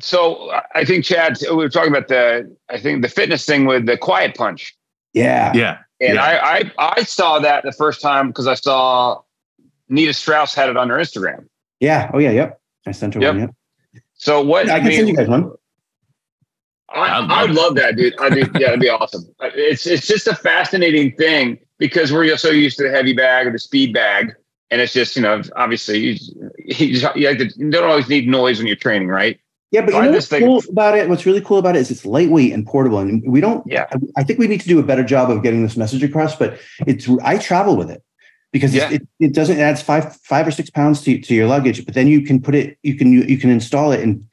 [0.00, 3.66] so I- I think Chad, we were talking about the, I think the fitness thing
[3.66, 4.74] with the quiet punch.
[5.14, 5.52] Yeah.
[5.54, 5.78] Yeah.
[6.00, 6.22] And Yeah.
[6.22, 9.22] I, I, I saw that the first time because I saw
[9.88, 11.46] Nita Strauss had it on her Instagram.
[11.80, 12.10] Yeah.
[12.12, 12.30] Oh yeah.
[12.30, 12.60] Yep.
[12.86, 13.32] I sent her Yep.
[13.34, 13.40] one.
[13.40, 14.02] Yep.
[14.14, 15.52] So what, I can send you guys one.
[16.90, 18.14] I, I'd love I love that, dude.
[18.20, 19.24] I think yeah, that'd be awesome.
[19.40, 23.46] Uh, it's it's just a fascinating thing because we're so used to the heavy bag
[23.48, 24.32] or the speed bag,
[24.70, 26.18] and it's just you know obviously you,
[26.58, 29.40] you, just- you, have to, you don't always need noise when you're training, right?
[29.74, 31.08] Yeah, but So you know what's cool about it?
[31.08, 33.66] What's really cool about it is it's lightweight and portable, and we don't.
[33.66, 33.86] Yeah.
[33.90, 36.36] I, I think we need to do a better job of getting this message across.
[36.36, 38.00] But it's I travel with it
[38.52, 38.88] because Yeah.
[38.92, 42.06] it, it doesn't adds five five or six pounds to, to your luggage, but then
[42.06, 44.24] you can put it you can you, you can install it in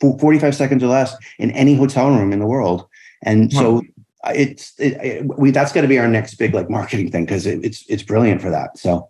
[0.00, 2.86] forty five seconds or less in any hotel room in the world,
[3.22, 3.82] and so.
[4.24, 7.26] uh, It's it, it- we that's got to be our next big like marketing thing
[7.26, 8.78] because it, it's it's brilliant for that.
[8.78, 9.08] So,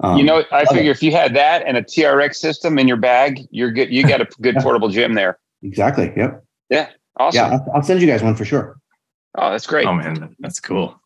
[0.00, 0.96] um, you know, I figure it.
[0.96, 3.90] if you had that and a TRX system in your bag, you're good.
[3.92, 5.38] You got a good portable gym there.
[5.62, 6.12] exactly.
[6.16, 6.44] Yep.
[6.70, 6.88] Yeah.
[7.16, 7.36] Awesome.
[7.36, 8.76] Yeah, I'll, I'll send you guys one for sure.
[9.38, 9.86] Oh, that's great.
[9.86, 11.00] Oh man, that's cool.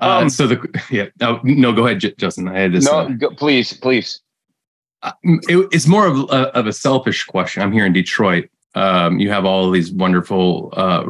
[0.00, 2.48] Uh, Um, so the yeah, no, no, go ahead, J- Justin.
[2.48, 2.84] I had this.
[2.84, 4.20] no, uh, go, please, please.
[5.02, 7.62] uh, it- it's more of a, of a selfish question.
[7.62, 8.48] I'm here in Detroit.
[8.74, 11.04] Um, you have all of these wonderful uh,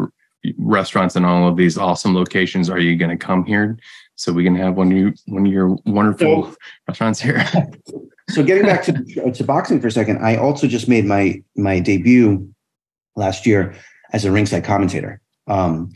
[0.58, 2.68] restaurants and all of these awesome locations.
[2.70, 3.76] Are you going to come here
[4.14, 6.56] so we can have one of you one of your wonderful So-
[6.88, 7.44] restaurants here?
[8.30, 11.80] So getting back to to boxing for a second, I also just made my my
[11.80, 12.48] debut
[13.16, 13.74] last year
[14.12, 15.20] as a ringside commentator.
[15.48, 15.90] Um,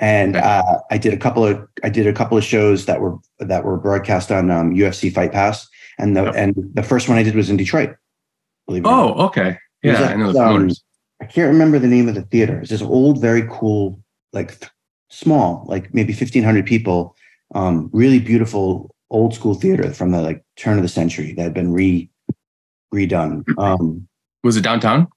[0.00, 0.44] and Okay.
[0.44, 3.64] uh, I did a couple of I did a couple of shows that were that
[3.64, 5.66] were broadcast on um, UFC Fight Pass,
[5.98, 6.34] and the Yep.
[6.36, 7.94] and the first one I did was in Detroit.
[8.66, 9.16] Believe it or not.
[9.16, 9.56] oh, okay.
[9.82, 10.68] Yeah, I know the um.
[11.22, 12.60] I can't remember the name of the theater.
[12.60, 13.98] It's this old, very cool,
[14.32, 14.70] like th-
[15.10, 17.16] small, like maybe fifteen hundred people.
[17.54, 21.54] Um, really beautiful old school theater from the like turn of the century that had
[21.54, 22.10] been re
[22.94, 23.44] redone.
[23.58, 24.06] Um,
[24.44, 25.08] Was it downtown?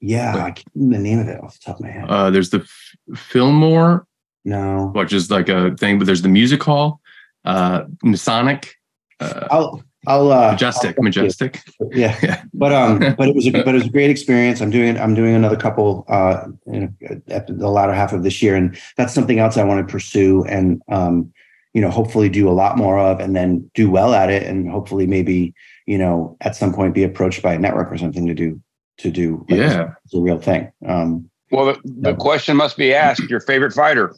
[0.00, 0.40] yeah, Wait.
[0.42, 2.04] I can't remember the name of it off the top of my head.
[2.08, 4.06] Uh, there's the F- Fillmore,
[4.44, 7.00] no, which is like a thing, but there's the music hall,
[7.44, 8.74] uh, Masonic,
[9.20, 11.62] uh, I'll I'll uh, Majestic, I'll- Majestic.
[11.92, 12.16] yeah.
[12.22, 12.42] Yeah.
[12.54, 14.60] But um, but it was a but it was a great experience.
[14.60, 16.94] I'm doing I'm doing another couple uh in,
[17.28, 20.44] at the latter half of this year, and that's something else I want to pursue
[20.44, 21.32] and um,
[21.76, 24.70] you know, hopefully do a lot more of, and then do well at it, and
[24.70, 25.52] hopefully maybe
[25.84, 28.58] you know at some point be approached by a network or something to do
[28.96, 29.44] to do.
[29.50, 29.90] like, Yeah.
[30.06, 30.72] it's a real thing.
[30.86, 34.14] Um, Well, the, the question must be asked: Your favorite fighter?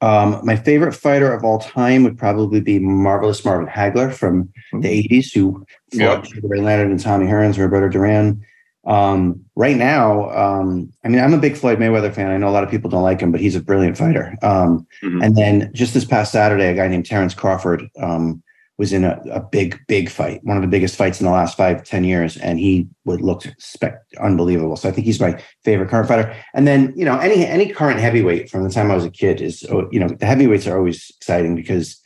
[0.00, 4.88] um, my favorite fighter of all time would probably be Marvelous Marvin Hagler from the
[5.08, 5.66] 80s who
[5.98, 8.42] fought Sugar Ray Leonard and Tommy Hearns, Roberto Duran.
[8.86, 12.30] Um, right now, um, I mean, I'm a big Floyd Mayweather fan.
[12.30, 14.36] I know a lot of people don't like him, but he's a brilliant fighter.
[14.42, 15.24] Um, Mhm.
[15.24, 18.42] And then just this past Saturday, a guy named Terrence Crawford um,
[18.78, 21.56] was in a, a big, big fight, one of the biggest fights in the last
[21.56, 24.76] five, ten years, and he would look spec unbelievable.
[24.76, 26.34] So I think he's my favorite current fighter.
[26.54, 29.40] And then, you know, any any current heavyweight from the time I was a kid
[29.40, 32.00] is, oh, you know, the heavyweights are always exciting because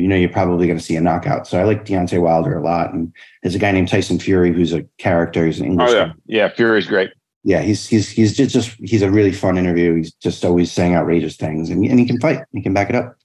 [0.00, 1.46] you, know you're probably going to see a knockout.
[1.46, 4.72] So I like Deontay Wilder a lot, and there's a guy named Tyson Fury who's
[4.72, 5.46] a character.
[5.46, 5.90] He's an English.
[5.90, 6.48] Oh yeah, yeah.
[6.54, 7.10] Fury's great.
[7.42, 7.60] yeah.
[7.62, 9.94] He's he's he's just, just he's a really fun interview.
[9.94, 12.40] He's just always saying outrageous things, and and he can fight.
[12.52, 13.16] He can back it up.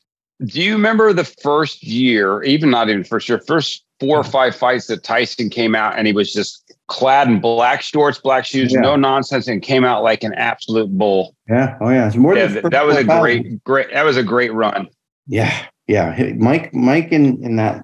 [0.45, 4.55] Do you remember the first year, even not even first year, first four or five
[4.55, 8.71] fights that Tyson came out and he was just clad in black shorts, black shoes,
[8.71, 8.79] Yeah.
[8.79, 11.35] no nonsense, and came out like an absolute bull.
[11.49, 11.77] Yeah.
[11.81, 12.07] Oh yeah.
[12.07, 13.91] It's more Yeah, than th- that was a great, great.
[13.91, 14.87] That was a great run.
[15.27, 15.53] Yeah,
[15.89, 16.33] yeah.
[16.37, 17.83] Mike, Mike, in in that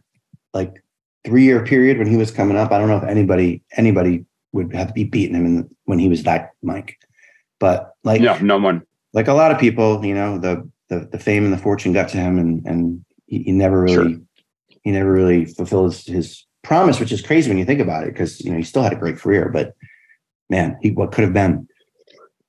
[0.53, 0.81] like
[1.25, 4.73] three year period when he was coming up, I don't know if anybody anybody would
[4.73, 6.97] have be beating him in, when he was that Mike.
[7.59, 8.83] But like No, no one.
[9.13, 12.09] like a lot of people, you know, the the the fame and the fortune got
[12.09, 14.21] to him, and and he, he never really Sure.
[14.83, 18.13] he never really fulfilled his, his promise, which is crazy when you think about it,
[18.13, 19.73] because you know he still had a great career, but
[20.49, 21.67] man, he what could have been.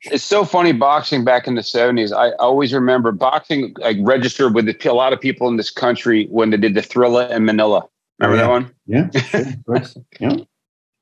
[0.03, 2.13] It's so funny boxing back in the 70s.
[2.17, 6.51] I always remember boxing like registered with a lot of people in this country when
[6.51, 7.83] they did the Thrilla in Manila.
[8.19, 8.43] Remember Yeah.
[8.43, 8.75] that one?
[8.87, 9.97] Yeah, sure, of course.
[10.21, 10.37] yeah.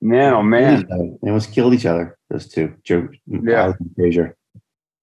[0.01, 0.87] Man, oh man.
[1.23, 2.17] They almost killed each other.
[2.31, 3.65] Those two, Joe, Yeah.
[3.65, 4.37] Ali Frazier,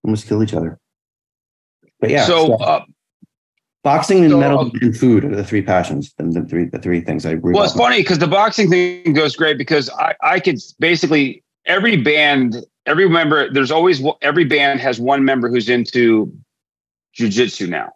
[0.03, 0.79] almost killed each other.
[1.99, 2.83] But yeah, so, so uh,
[3.83, 6.13] boxing and so, metal uh, and food are the three passions.
[6.17, 7.31] The, the three, the three things I.
[7.31, 7.53] agree.
[7.53, 11.97] well, it's funny because the boxing thing goes great because I, I could basically every
[11.97, 16.31] band, every member, there's always every band has one member who's into
[17.17, 17.91] jujitsu now.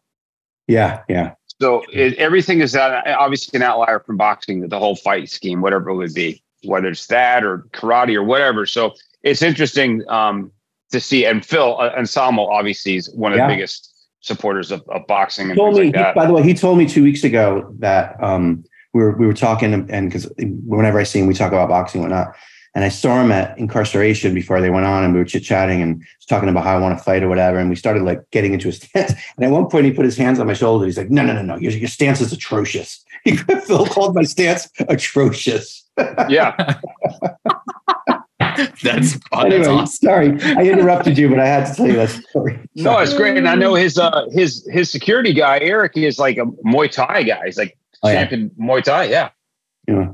[0.68, 5.30] Yeah, yeah, So it, everything is that obviously an outlier from boxing, the whole fight
[5.30, 8.66] scheme, whatever it would be, whether it's that or karate or whatever.
[8.66, 10.52] So it's interesting um,
[10.92, 11.24] to see.
[11.26, 13.48] And Phil uh, Anselmo obviously is one of Yeah.
[13.48, 15.92] the biggest supporters of, of boxing and told me.
[15.92, 18.64] like he- by the way, he told me two weeks ago that um,
[18.96, 22.02] we were we were talking, and because whenever I see him, we talk about boxing
[22.02, 22.36] and whatnot.
[22.76, 25.82] And I saw him at Inkcarceration before they went on, and we were chit chatting
[25.82, 27.58] and was talking about how I want to fight or whatever.
[27.58, 29.14] And we started like getting into his stance.
[29.38, 30.86] And at one point, he put his hands on my shoulder.
[30.86, 33.04] He's like, "No, no, no, no, your, your stance is atrocious."
[33.66, 35.84] Phil called my stance atrocious.
[36.28, 36.76] yeah.
[38.58, 40.08] That's, that's anyway, awesome.
[40.08, 42.60] sorry, I interrupted you, but I had to tell you that story.
[42.76, 43.36] No, it's great.
[43.38, 47.24] And I know his uh his his security guy, Eric, is like a Muay Thai
[47.24, 47.42] guy.
[47.46, 48.20] He's like Oh, yeah.
[48.22, 49.06] champion Muay Thai.
[49.06, 49.30] Yeah.
[49.88, 50.12] Yeah.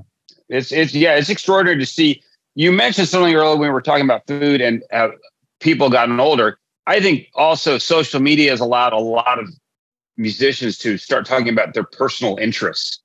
[0.49, 2.23] It's it's yeah, it's extraordinary to see.
[2.55, 5.09] You mentioned something earlier when we were talking about food and uh,
[5.59, 6.59] people gotten older.
[6.87, 9.47] I think also social media has allowed a lot of
[10.17, 12.99] musicians to start talking about their personal interests.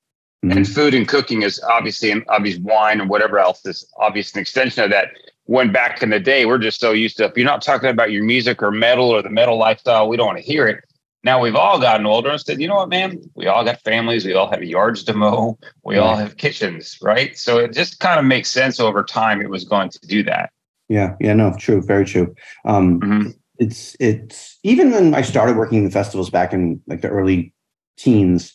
[0.45, 0.55] Mhm.
[0.55, 4.39] And food and cooking is obviously and obvious wine and whatever else is obvious an
[4.39, 5.09] extension of that.
[5.45, 8.11] When back in the day, we're just so used to if you're not talking about
[8.11, 10.83] your music or metal or the metal lifestyle, we don't want to hear it.
[11.27, 13.19] Now we've all gotten older and said, you know what, man?
[13.35, 17.37] We all got families, we all have yards to mow, we all have kitchens, right?
[17.37, 20.51] So it just kind of makes sense over time it was going to do that.
[20.87, 22.33] Yeah, yeah, no, true, very true.
[22.63, 23.33] Um, Mhm.
[23.59, 27.53] It's it's even when I started working in the festivals back in like the early
[27.97, 28.53] teens,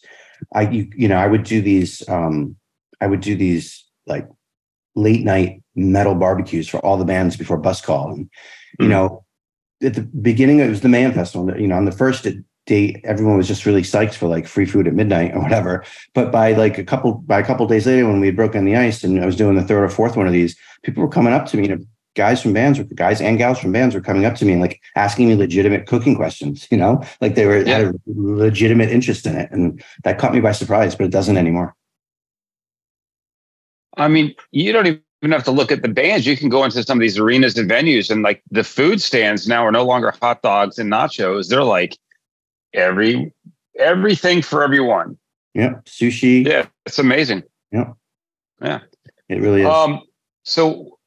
[0.54, 2.56] I you, you know I would do these um,
[3.02, 4.26] I would do these like
[4.94, 8.30] late night metal barbecues for all the bands before bus call, and
[8.78, 8.90] you Mhm.
[8.90, 9.24] know
[9.82, 11.60] at the beginning it was the Mayhem Festival.
[11.60, 12.26] You know, on the first
[12.66, 15.84] date, everyone was just really psyched for like free food at midnight or whatever.
[16.14, 18.76] But by like a couple by a couple days later, when we had broken the
[18.76, 21.32] ice and I was doing the third or fourth one of these, people were coming
[21.32, 21.64] up to me.
[21.64, 24.44] You know, guys from bands, were guys and gals from bands were coming up to
[24.44, 26.68] me and like asking me legitimate cooking questions.
[26.70, 30.40] You know, like they were had a legitimate interest in it, and that caught me
[30.40, 30.94] by surprise.
[30.94, 31.74] But it doesn't anymore.
[33.96, 36.26] I mean, you don't even have to look at the bands.
[36.26, 39.48] You can go into some of these arenas and venues, and like the food stands
[39.48, 41.48] now are no longer hot dogs and nachos.
[41.48, 41.96] They're like
[42.74, 43.32] every
[43.78, 45.18] everything for everyone.
[45.54, 46.46] Yeah, sushi.
[46.46, 47.42] Yeah, it's amazing.
[47.70, 47.92] Yeah,
[48.60, 48.80] yeah,
[49.28, 49.68] it really is.
[49.68, 50.02] Um,
[50.44, 50.98] so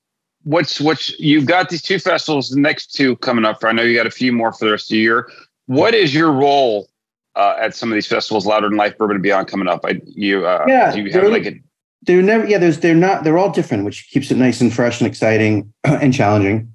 [0.44, 3.60] what's what's you've got these two festivals, the next two coming up.
[3.60, 5.30] For I know you got a few more for the rest of the year.
[5.68, 6.88] What is your role
[7.36, 9.82] uh, at some of these festivals, Louder Than Life, Bourbon and Beyond, coming up?
[9.84, 11.60] I you uh, Yeah, do you have like a
[12.06, 15.02] they're never yeah there's they're not they're all different which keeps it nice and fresh
[15.02, 16.75] and exciting and challenging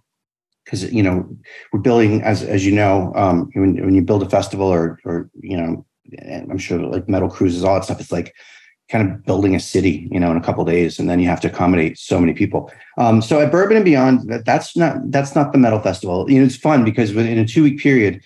[0.71, 1.29] because you know
[1.73, 5.29] we're building as as you know um when, when you build a festival or or
[5.41, 5.85] you know
[6.49, 8.35] i'm sure like metal cruises all that stuff it's like
[8.89, 11.41] kind of building a city you know in a couple days and then you have
[11.41, 12.73] to accommodate so many people.
[12.99, 16.29] Um so at bourbon and beyond that, that's not that's not the metal festival.
[16.29, 18.21] You know it's fun because within a two week period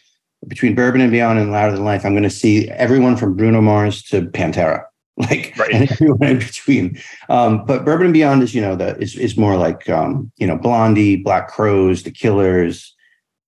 [0.48, 3.60] between bourbon and beyond and louder than life i'm going to see everyone from bruno
[3.60, 4.84] mars to pantera
[5.30, 5.70] like Right.
[5.72, 6.98] and everyone in between.
[7.28, 10.46] Um, but Bourbon and Beyond is, you know, the is is more like um, you
[10.46, 12.94] know, Blondie, Black Crowes, The Killers,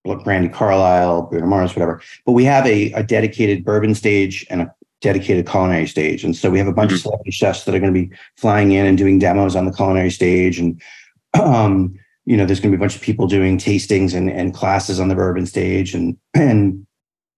[0.06, 2.00] Brandi Carlile, Bruno Mars, whatever.
[2.24, 6.24] But we have a, a dedicated bourbon stage and a dedicated culinary stage.
[6.24, 8.72] And so we have a bunch of celebrity chefs that are going to be flying
[8.72, 10.58] in and doing demos on the culinary stage.
[10.58, 10.80] And
[11.34, 14.54] um, you know, there's going to be a bunch of people doing tastings and, and
[14.54, 15.94] classes on the bourbon stage.
[15.94, 16.86] And and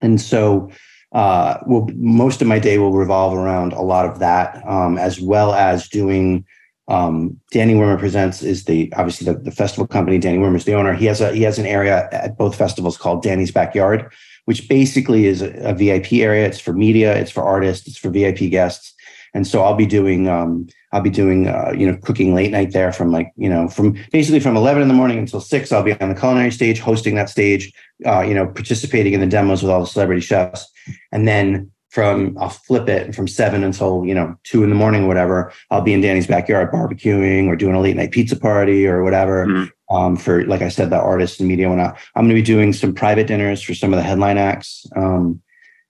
[0.00, 0.70] and so
[1.12, 5.20] uh, will most of my day will revolve around a lot of that, um, as
[5.20, 6.44] well as doing.
[6.88, 10.18] Um, Danny Wimmer presents is the obviously the, the festival company.
[10.18, 10.94] Danny Wimmer is the owner.
[10.94, 14.10] He has a he has an area at both festivals called Danny's Backyard,
[14.46, 16.46] which basically is a, a VIP area.
[16.46, 18.94] It's for media, it's for artists, it's for VIP guests.
[19.34, 22.72] And so I'll be doing um, I'll be doing uh, you know cooking late night
[22.72, 25.72] there from like you know from basically from eleven in the morning until six.
[25.72, 27.72] I'll be on the culinary stage, hosting that stage,
[28.06, 30.66] uh, you know, participating in the demos with all the celebrity chefs,
[31.12, 35.04] and then from I'll flip it from seven until you know two in the morning,
[35.04, 35.52] or whatever.
[35.70, 39.46] I'll be in Danny's backyard barbecuing or doing a late night pizza party or whatever.
[39.46, 39.70] Mhm.
[39.90, 41.68] Um, for like I said, the artists and media.
[41.70, 44.36] When I, I'm going to be doing some private dinners for some of the headline
[44.36, 44.86] acts.
[44.96, 45.40] Um,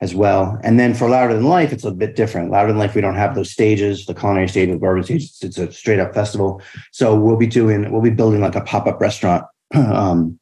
[0.01, 0.59] as well.
[0.63, 2.51] And then for Louder Than Life, it's a bit different.
[2.51, 5.25] Louder Than Life, we don't have those stages, the culinary stage, the bourbon stage.
[5.25, 6.63] It's, it's a straight up festival.
[6.93, 9.45] So we'll be doing, we'll be building like a pop up restaurant
[9.75, 10.39] um,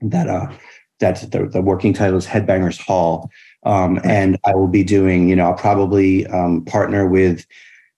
[0.00, 0.52] that uh,
[1.00, 3.30] that's the, the working title is Headbangers Hall.
[3.64, 7.44] Um, and I will be doing, you know, I'll probably um, partner with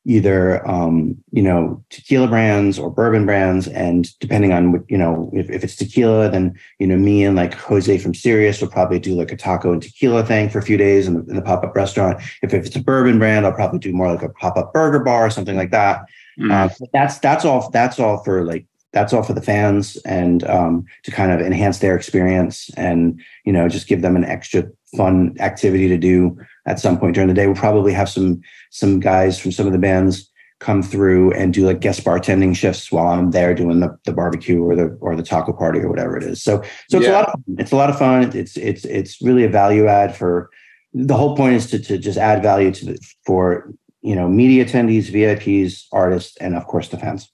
[0.07, 5.31] either um, you know tequila brands or bourbon brands, and depending on what you know,
[5.33, 8.99] if, if it's tequila, then you know me and like Jose from Sirius will probably
[8.99, 11.43] do like a taco and tequila thing for a few days in the, in the
[11.43, 12.21] pop up restaurant.
[12.43, 15.01] If, if it's a bourbon brand, I'll probably do more like a pop up burger
[15.01, 16.05] bar or something like that.
[16.39, 16.51] Mm.
[16.51, 20.85] Uh, that's that's all that's all for like that's all for the fans and um,
[21.05, 24.65] to kind of enhance their experience and you know just give them an extra
[24.97, 26.37] fun activity to do
[26.71, 27.47] at some point during the day.
[27.47, 28.41] We'll probably have some
[28.71, 32.93] some guys from some of the bands come through and do like guest bartending shifts
[32.93, 36.17] while I'm there doing the, the barbecue or the or the taco party or whatever
[36.17, 36.43] it is.
[36.43, 37.57] So so it's a lot of fun.
[37.59, 38.37] it's a lot of fun.
[38.37, 40.51] It's it's it's really a value add for
[40.93, 44.65] the whole point is to to just add value to the for you know media
[44.65, 47.33] attendees, VIPs, artists, and of course the fans.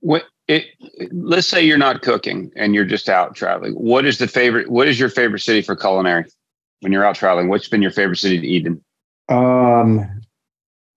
[0.00, 0.64] What it,
[1.12, 3.72] let's say you're not cooking and you're just out traveling.
[3.72, 4.70] What is the favorite?
[4.70, 6.24] What is your favorite city for culinary
[6.84, 7.48] when you're out traveling?
[7.48, 8.84] What's been your favorite city to eat in
[9.34, 10.20] Um,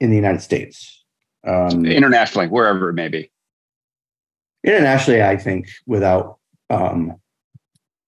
[0.02, 1.06] in the United States.
[1.48, 3.32] Um, internationally, wherever it may be?
[4.66, 7.16] internationally, I think without um,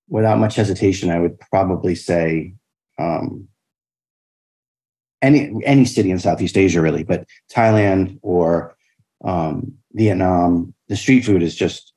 [0.09, 2.53] without much hesitation, I would probably say
[2.99, 3.47] um,
[5.21, 8.75] any any city in Southeast Asia, really, but Thailand or
[9.23, 10.73] um, Vietnam.
[10.89, 11.93] The street food is just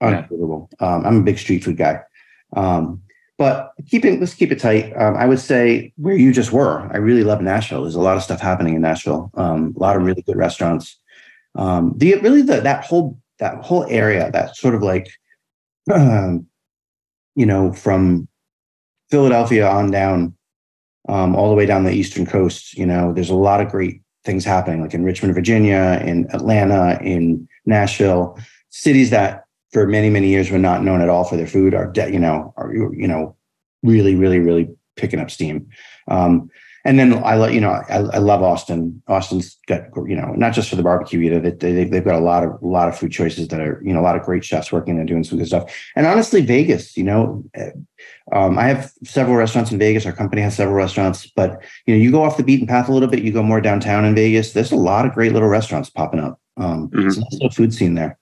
[0.00, 0.18] Yeah.
[0.18, 0.70] unbelievable.
[0.78, 2.02] Um, I'm a big street food guy.
[2.54, 3.02] Um,
[3.36, 4.92] but keeping let's keep it tight.
[4.96, 6.88] Um, I would say where you just were.
[6.92, 7.82] I really love Nashville.
[7.82, 9.30] There's a lot of stuff happening in Nashville.
[9.34, 10.98] Um, a lot of really good restaurants.
[11.56, 15.08] Um, the really the that whole that whole area, that sort of like,
[15.92, 16.46] um,
[17.34, 18.28] you know, from
[19.10, 20.36] Philadelphia on down,
[21.08, 22.76] um, all the way down the eastern coast.
[22.76, 26.98] You know, there's a lot of great things happening, like in Richmond, Virginia, in Atlanta,
[27.02, 28.38] in Nashville,
[28.70, 29.43] cities that
[29.74, 32.54] for many many years were not known at all for their food are you know
[32.56, 33.36] are you know
[33.82, 35.68] really really really picking up steam.
[36.08, 36.48] Um,
[36.86, 39.02] and then I let you know I, I love Austin.
[39.08, 41.40] Austin's got you know not just for the barbecue either.
[41.40, 43.92] They, they they've got a lot of a lot of food choices that are you
[43.92, 45.74] know a lot of great chefs working and doing some good stuff.
[45.96, 47.70] And honestly, Vegas, you know, eh,
[48.32, 50.04] um, I have several restaurants in Vegas.
[50.06, 52.92] Our company has several restaurants, but you know, you go off the beaten path a
[52.92, 53.24] little bit.
[53.24, 54.52] You go more downtown in Vegas.
[54.52, 56.38] There's a lot of great little restaurants popping up.
[56.58, 57.24] Um, Mhm.
[57.32, 58.18] It's a food scene there.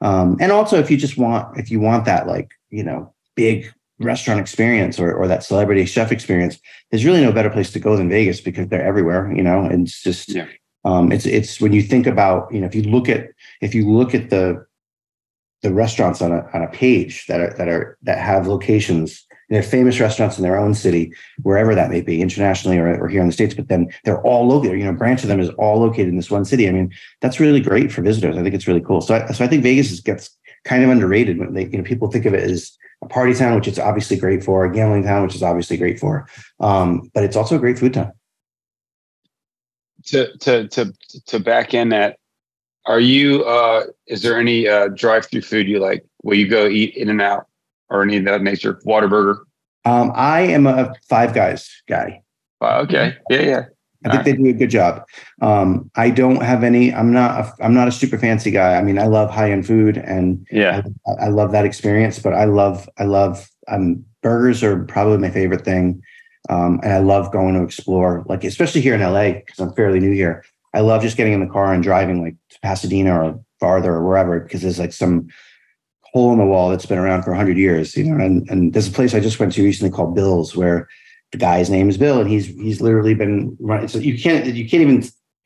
[0.00, 3.72] Um, and also, if you just want, if you want that like you know big
[3.98, 6.58] restaurant experience or or that celebrity chef experience,
[6.90, 9.32] there's really no better place to go than Vegas because they're everywhere.
[9.34, 10.46] You know, and it's just Yeah.
[10.84, 13.28] um, it's it's when you think about you know if you look at
[13.60, 14.64] if you look at the
[15.62, 19.62] the restaurants on a on a page that are that are that have locations they're
[19.62, 23.26] famous restaurants in their own city wherever that may be internationally or, or here in
[23.26, 25.78] the states but then they're all located you know a branch of them is all
[25.80, 26.90] located in this one city i mean
[27.20, 29.62] that's really great for visitors i think it's really cool so i, so I think
[29.62, 30.30] vegas is, gets
[30.64, 33.56] kind of underrated when they you know people think of it as a party town
[33.56, 36.28] which it's obviously great for a gambling town which is obviously great for
[36.60, 38.12] um, but it's also a great food town
[40.06, 40.94] To to to
[41.26, 42.16] to back in that,
[42.86, 43.44] are you?
[43.44, 46.04] uh Is there any uh drive-through food you like?
[46.22, 47.46] Will you go eat In-N-Out
[47.90, 48.80] or any of that nature?
[48.86, 49.36] Whataburger.
[49.84, 52.22] um, i am a five guys guy
[52.60, 53.14] Wow, okay.
[53.30, 53.62] Yeah, yeah.
[54.04, 55.04] I think they do a good job.
[55.40, 56.92] Um, I don't have any.
[56.92, 57.40] I'm not.
[57.40, 58.76] A, I'm not a super fancy guy.
[58.76, 60.82] I mean, I love high end food, and Yeah.
[61.06, 62.18] I, I love that experience.
[62.18, 62.88] But I love.
[62.98, 63.48] I love.
[63.68, 66.02] Um, burgers are probably my favorite thing,
[66.50, 68.24] um, and I love going to explore.
[68.26, 70.44] Like especially here in LA because I'm fairly new here.
[70.74, 74.06] I love just getting in the car and driving like to Pasadena or farther or
[74.06, 75.28] wherever because there's like some
[76.12, 78.88] hole in the wall that's been around for 100 years you know and and there's
[78.88, 80.88] a place i just went to recently called bill's where
[81.32, 84.68] the guy's name is bill and he's he's literally been running so you can't you
[84.68, 85.02] can't even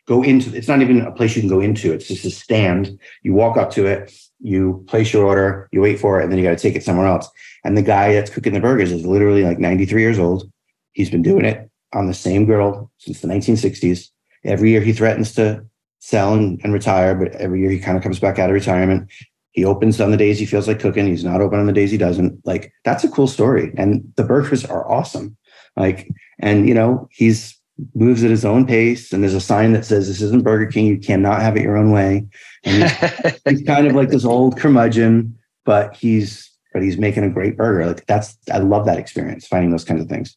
[0.06, 2.98] go into it's not even a place you can go into it's just a stand.
[3.22, 6.38] You walk up to it you place your order you wait for it and then
[6.38, 7.28] you got to take it somewhere else.
[7.64, 10.50] And the guy that's cooking the burgers is literally like 93 years old.
[10.92, 14.08] He's been doing it on the same grill since the 1960s
[14.44, 15.64] every year he threatens to
[16.00, 19.10] sell and, and retire but every year he kind of comes back out of retirement
[19.54, 21.06] he opens on the days he feels like cooking.
[21.06, 22.44] He's not open on the days he doesn't.
[22.44, 23.72] Like that's a cool story.
[23.76, 25.36] And the burgers are awesome.
[25.76, 27.56] Like, and you know, he's
[27.94, 29.12] moves at his own pace.
[29.12, 30.86] And there's a sign that says, This isn't Burger King.
[30.86, 32.26] You cannot have it your own way.
[32.64, 37.30] And he's, he's kind of like this old curmudgeon, but he's but he's making a
[37.30, 37.86] great burger.
[37.86, 40.36] Like that's I love that experience, finding those kinds of things.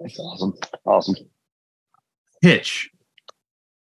[0.00, 0.54] That's awesome.
[0.84, 1.14] Awesome.
[2.42, 2.90] Hitch.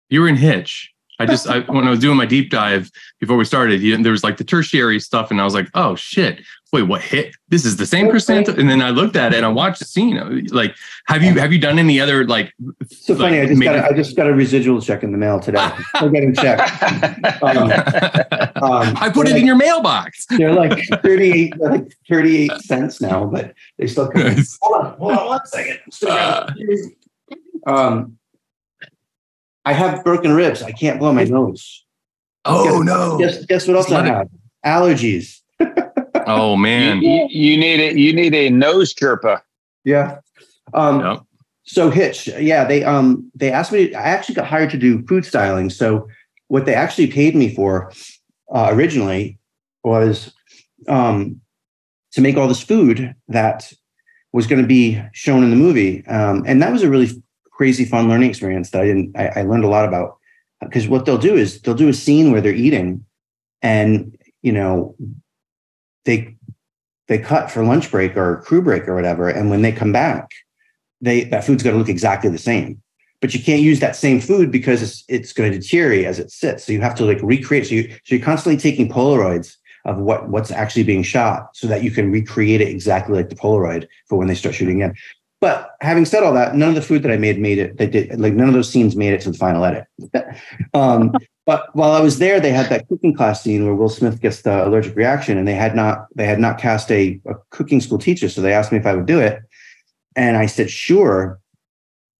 [0.08, 0.92] You were in Hitch.
[1.18, 2.90] I just I, when I was doing my deep dive
[3.20, 5.94] before we started, you, there was like the tertiary stuff, and I was like, "Oh
[5.96, 6.40] shit!
[6.72, 7.34] Wait, what hit?
[7.48, 8.48] This is the same percent.
[8.48, 10.46] And then I looked at it and I watched the scene.
[10.48, 10.74] Like,
[11.06, 12.52] have you have you done any other like?
[12.90, 13.40] So funny.
[13.40, 15.68] I just maybe- got a, I just got a residual check in the mail today.
[15.96, 16.70] Still getting checked.
[17.42, 17.70] Um,
[18.62, 20.26] um, I put it in your mailbox.
[20.26, 24.36] They're like 38, like 38 cents now, but they still come.
[24.60, 25.78] hold on, hold on one second.
[25.84, 26.96] I'm still grabbing-
[27.66, 28.18] um,
[29.66, 30.62] I have broken ribs.
[30.62, 31.84] I can't blow my nose.
[32.46, 33.18] Oh Guess- no.
[33.18, 34.28] Guess, guess what else I Let it- have?
[34.64, 35.40] Allergies.
[36.28, 37.02] Oh man.
[37.02, 39.42] you, you need a you need a nose chirpa.
[39.84, 40.18] Yeah.
[40.74, 41.20] Um, Yep.
[41.68, 43.94] So Hitch, yeah, they um they asked me.
[43.94, 45.70] I actually got hired to do food styling.
[45.70, 46.08] So
[46.48, 47.92] what they actually paid me for
[48.52, 49.38] uh, originally
[49.84, 50.32] was
[50.88, 51.40] um
[52.12, 53.72] to make all this food that
[54.32, 57.08] was going to be shown in the movie, um, and that was a really
[57.56, 59.16] crazy fun learning experience that I didn't.
[59.16, 60.18] I, I learned a lot about.
[60.60, 63.04] Because what they'll do is they'll do a scene where they're eating,
[63.60, 64.96] and you know
[66.04, 66.36] they
[67.08, 70.30] they cut for lunch break or crew break or whatever, and when they come back
[71.00, 72.80] they that food's going to look exactly the same.
[73.20, 76.30] But you can't use that same food because it's it's going to deteriorate as it
[76.30, 76.64] sits.
[76.64, 80.28] So you have to like recreate so you so you're constantly taking polaroids of what
[80.28, 84.18] what's actually being shot so that you can recreate it exactly like the polaroid for
[84.18, 84.94] when they start shooting again
[85.40, 87.86] but having said all that none of the food that i made made it they
[87.86, 89.84] did like none of those scenes made it to the final edit
[90.74, 91.12] um
[91.44, 94.42] but while i was there they had that cooking class scene where will smith gets
[94.42, 97.98] the allergic reaction and they had not they had not cast a, a cooking school
[97.98, 99.42] teacher so they asked me if i would do it
[100.16, 101.38] and I said, sure.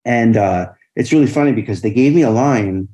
[0.04, 2.88] And uh, it's really funny because they gave me a line,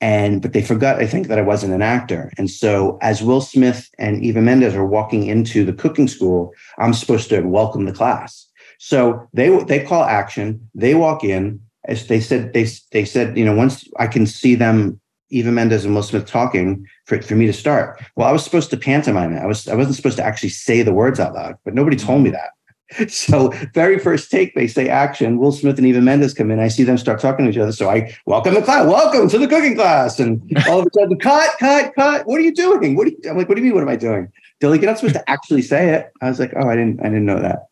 [0.00, 2.32] and but they forgot, I think, that I wasn't an actor.
[2.38, 6.94] And so as Will Smith and Eva Mendes are walking into the cooking school, I'm
[6.94, 8.47] supposed to welcome the class.
[8.78, 10.68] So they they call action.
[10.74, 11.60] They walk in.
[11.84, 15.00] As they said, they they said, you know, once I can see them,
[15.30, 18.02] Eva Mendes and Will Smith talking for, for me to start.
[18.16, 19.40] Well, I was supposed to pantomime it.
[19.40, 22.22] I was I wasn't supposed to actually say the words out loud, but nobody told
[22.22, 22.50] me that.
[23.08, 25.38] So very first take, they say action.
[25.38, 26.58] Will Smith and Eva Mendes come in.
[26.58, 27.72] I see them start talking to each other.
[27.72, 28.86] So I welcome the class.
[28.86, 30.18] Welcome to the cooking class.
[30.18, 32.26] And all of a sudden, cut, cut, cut.
[32.26, 32.96] What are you doing?
[32.96, 33.74] What are you, I'm like, what do you mean?
[33.74, 34.32] What am I doing?
[34.60, 36.10] They're like, you're not supposed to actually say it.
[36.22, 37.66] I was like, oh, I didn't, I didn't know that.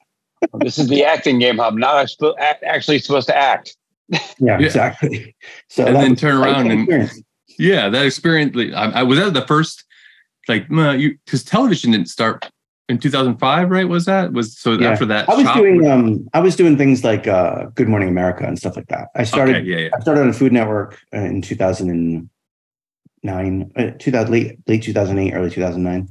[0.60, 1.74] This is the acting game hub.
[1.74, 3.76] Not expo- act- actually supposed to act.
[4.08, 4.58] Yeah, Yeah.
[4.60, 5.34] exactly.
[5.68, 7.22] So And then turn around and- experience.
[7.58, 8.54] Yeah, that experience.
[8.54, 9.84] like, I, I was that the first,
[10.48, 12.48] like, uh, you because television didn't start
[12.88, 13.88] in 2005, right?
[13.88, 14.90] Was that was so Yeah.
[14.90, 15.28] after that?
[15.28, 18.56] I was shop- doing, um, I was doing things like uh, Good Morning America and
[18.58, 19.08] stuff like that.
[19.16, 19.88] I started, Okay, yeah, yeah.
[19.96, 22.28] I started on Food Network uh, in 2009,
[23.76, 26.08] uh, 2000, late, late 2008, early 2009.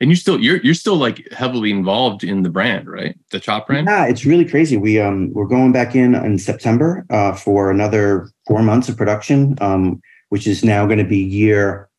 [0.00, 3.18] And you still you're you're still like heavily involved in the brand, right?
[3.30, 3.86] The Chopped brand.
[3.86, 4.76] Yeah, it's really crazy.
[4.76, 9.58] We um we're going back in in September uh, for another four months of production,
[9.60, 11.90] um, which is now going to be year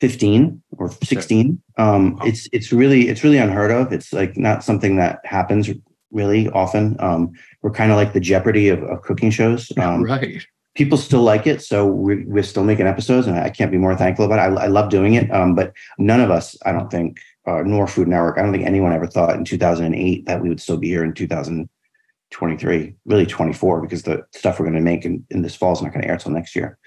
[0.00, 1.62] fifteen or sixteen.
[1.78, 3.90] Um, it's it's really it's really unheard of.
[3.90, 5.70] It's like not something that happens
[6.10, 6.96] really often.
[7.00, 7.32] Um,
[7.62, 9.72] we're kind of like the Jeopardy of, of cooking shows.
[9.78, 10.46] Um, right.
[10.74, 13.96] People still like it, so we're, we're still making episodes, and I can't be more
[13.96, 14.58] thankful about it.
[14.58, 17.86] I, I love doing it, um, but none of us, I don't think, uh, nor
[17.86, 20.88] Food Network, I don't think anyone ever thought in 2008 that we would still be
[20.88, 25.54] here in 2023, really 24, because the stuff we're going to make in, in this
[25.54, 26.78] fall is not going to air until next year.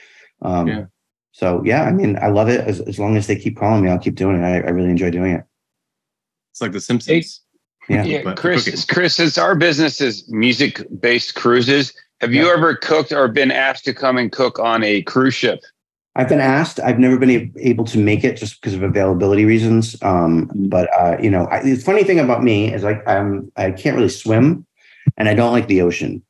[0.42, 0.86] Um, Yeah.
[1.32, 2.62] So yeah, I mean, I love it.
[2.62, 4.46] As, as long as they keep calling me, I'll keep doing it.
[4.46, 5.44] I, I really enjoy doing it.
[6.54, 7.42] It's like The Simpsons.
[7.90, 8.06] Yeah.
[8.06, 8.86] Yeah, Chris.
[8.86, 13.94] Chris, since our business is music-based cruises, have you ever cooked or been asked to
[13.94, 15.62] come and cook on a cruise ship?
[16.16, 16.80] I've been asked.
[16.80, 20.02] I've never been able to make it just because of availability reasons.
[20.02, 23.72] Um, but uh, you know, I, the funny thing about me is like I'm I
[23.72, 24.66] can't really swim,
[25.18, 26.24] and I don't like the ocean,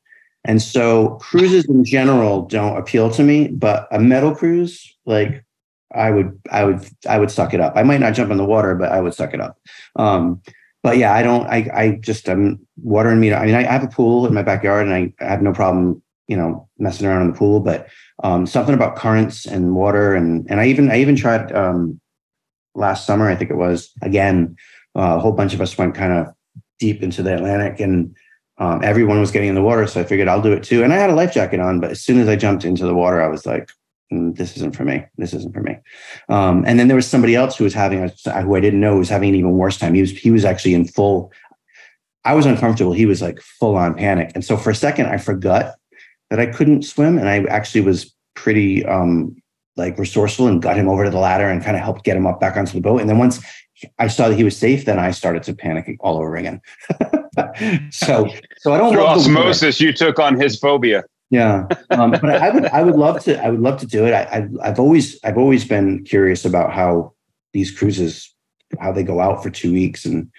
[0.43, 3.49] and so cruises in general don't appeal to me.
[3.49, 5.45] But a metal cruise, like
[5.93, 7.73] I would, I would, I would suck it up.
[7.75, 9.57] I might not jump in the water, but I would suck it up.
[9.95, 10.41] Um,
[10.85, 11.47] but yeah, I don't.
[11.47, 13.33] I I just I'm water and meat.
[13.33, 15.51] I mean, I, I have a pool in my backyard, and I, I have no
[15.51, 17.59] problem, you know, messing around in the pool.
[17.59, 17.87] But
[18.23, 21.99] um, something about currents and water, and and I even I even tried um,
[22.75, 23.27] last summer.
[23.27, 24.55] I think it was again.
[24.95, 26.27] Uh, a whole bunch of us went kind of
[26.77, 28.15] deep into the Atlantic, and
[28.59, 29.87] um, everyone was getting in the water.
[29.87, 30.83] So I figured I'll do it too.
[30.83, 32.93] And I had a life jacket on, but as soon as I jumped into the
[32.93, 33.73] water, I was like, "Mm,
[34.33, 35.03] "This isn't for me.
[35.17, 35.77] This isn't for me."
[36.29, 38.97] Um, and then there was somebody else who was having a who I didn't know
[38.97, 39.93] was having an even worse time.
[39.93, 41.31] He was he was actually in full.
[42.23, 42.93] I was uncomfortable.
[42.93, 45.75] He was like full on panic, and so for a second I forgot
[46.29, 49.35] that I couldn't swim, and I actually was pretty um,
[49.77, 52.25] like resourceful and got him over to the ladder and kind of helped get him
[52.27, 53.01] up back onto the boat.
[53.01, 53.39] And then once
[53.99, 56.61] I saw that he was safe, then I started to panic all over again.
[57.91, 59.49] so so I don't Through love the water.
[59.49, 61.03] osmosis, you took on his phobia.
[61.35, 64.13] Yeah, um, but I would I would love to I would love to do it.
[64.13, 67.13] I, I I've always I've always been curious about how
[67.53, 68.33] these cruises
[68.79, 70.29] how they go out for two weeks and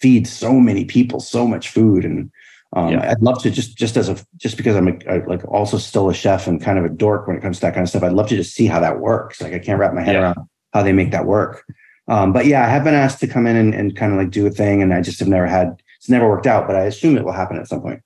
[0.00, 2.30] feed so many people so much food and
[2.76, 3.10] um, Yeah.
[3.10, 6.08] I'd love to just just as a just because I'm a, a- like also still
[6.08, 8.02] a chef and kind of a dork when it comes to that kind of stuff.
[8.04, 9.40] I'd love to just see how that works.
[9.40, 10.20] Like I can't wrap my head Yeah.
[10.22, 10.38] around
[10.72, 11.64] how they make that work.
[12.08, 14.30] Um, but yeah, I have been asked to come in and, and kind of like
[14.30, 16.66] do a thing, and I just have never had it's never worked out.
[16.68, 18.00] But I assume it will happen at some point.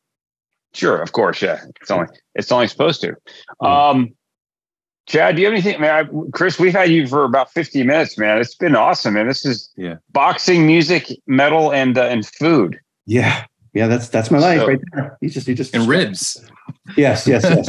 [0.75, 1.61] Sure, of course, yeah.
[1.81, 3.17] It's only it's only supposed to.
[3.67, 4.11] Um,
[5.07, 5.81] Chad, do you have anything?
[5.81, 8.39] Man, I, Chris, we've had you for about fifty minutes, man.
[8.39, 9.29] It's been awesome, man.
[9.29, 9.97] This is Yeah.
[10.13, 12.81] boxing, music, metal, and uh, and food.
[13.07, 13.45] Yeah,
[13.75, 15.19] yeah, that's that's my life So- right there.
[15.21, 16.43] You just you just And ribs.
[16.97, 17.67] Yes, yes, yes.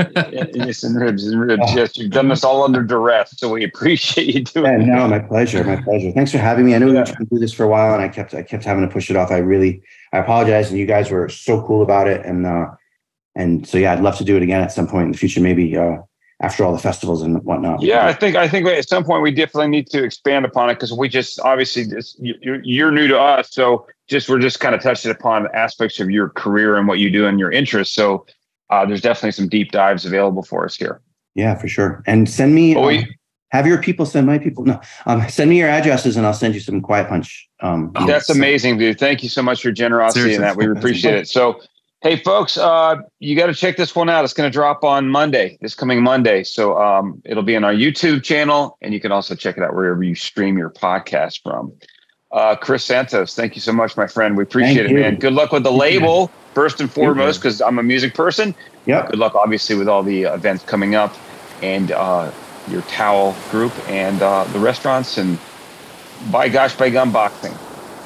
[0.53, 1.73] yes, and ribs and ribs.
[1.75, 4.87] Yes, you've done this all under duress, so we appreciate you doing.
[4.87, 4.99] Yeah, it.
[4.99, 6.11] no, my pleasure, my pleasure.
[6.13, 6.73] Thanks for having me.
[6.73, 6.99] I know we Yeah.
[7.01, 8.91] were trying to do this for a while, and I kept I kept having to
[8.91, 9.29] push it off.
[9.29, 9.81] I really
[10.13, 12.67] I apologize, and you guys were so cool about it, and uh,
[13.35, 15.41] and so yeah, I'd love to do it again at some point in the future,
[15.41, 15.97] maybe uh,
[16.41, 17.81] after all the festivals and whatnot.
[17.81, 20.75] Yeah, I think I think at some point we definitely need to expand upon it
[20.75, 24.59] because we just obviously this, you- you're you're new to us, so just we're just
[24.59, 27.93] kind of touching upon aspects of your career and what you do and your interests.
[27.95, 28.25] So
[28.69, 31.01] uh, there's definitely some deep dives available for us here.
[31.35, 32.03] yeah, for sure.
[32.07, 32.73] And send me.
[32.73, 33.17] But um, we,
[33.51, 34.65] have your people send my people.
[34.65, 37.47] No, um, send me your addresses, and I'll send you some quiet punch.
[37.61, 38.99] Um, Oh, that's so- amazing, dude.
[38.99, 40.35] Thank you so much for your generosity Seriously.
[40.35, 40.57] and that.
[40.57, 41.27] We appreciate it.
[41.29, 41.61] So,
[42.01, 44.23] hey, folks, uh, you got to check this one out.
[44.23, 46.43] It's going to drop on Monday, this coming Monday.
[46.43, 49.73] So um, it'll be on our YouTube channel, and you can also check it out
[49.73, 51.73] wherever you stream your podcast from.
[52.31, 54.35] Uh, Chris Santos, thank you so much, my friend.
[54.35, 54.99] We appreciate Thank it, you.
[54.99, 55.15] man.
[55.15, 58.53] Good luck with the label, first and foremost, because I'm a music person.
[58.85, 59.07] Yeah.
[59.07, 61.15] Good luck, obviously, with all the events coming up
[61.61, 62.31] and uh,
[62.69, 65.39] your Tao Group and uh, the restaurants and
[66.31, 67.53] by gosh, by gun boxing.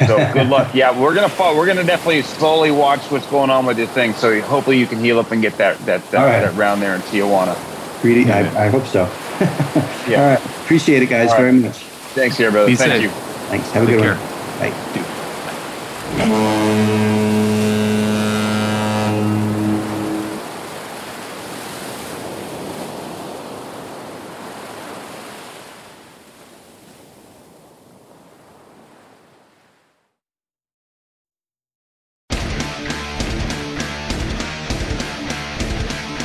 [0.07, 0.73] So good luck.
[0.73, 4.13] Yeah, we're gonna follow, we're gonna definitely slowly watch what's going on with your thing.
[4.13, 6.39] So hopefully you can heal up and get that that that, All right.
[6.41, 7.57] that round there in Tijuana.
[8.03, 9.09] Really, I, I hope so.
[10.09, 10.21] Yeah.
[10.21, 10.45] All right.
[10.63, 11.41] Appreciate it, guys, All right.
[11.51, 11.75] very much.
[12.15, 12.67] Thanks, here, brother.
[12.67, 13.03] Be Thank safe.
[13.03, 13.09] you.
[13.49, 13.69] Thanks.
[13.71, 14.15] Have a good care.
[14.15, 16.19] one.
[16.19, 17.18] Bye.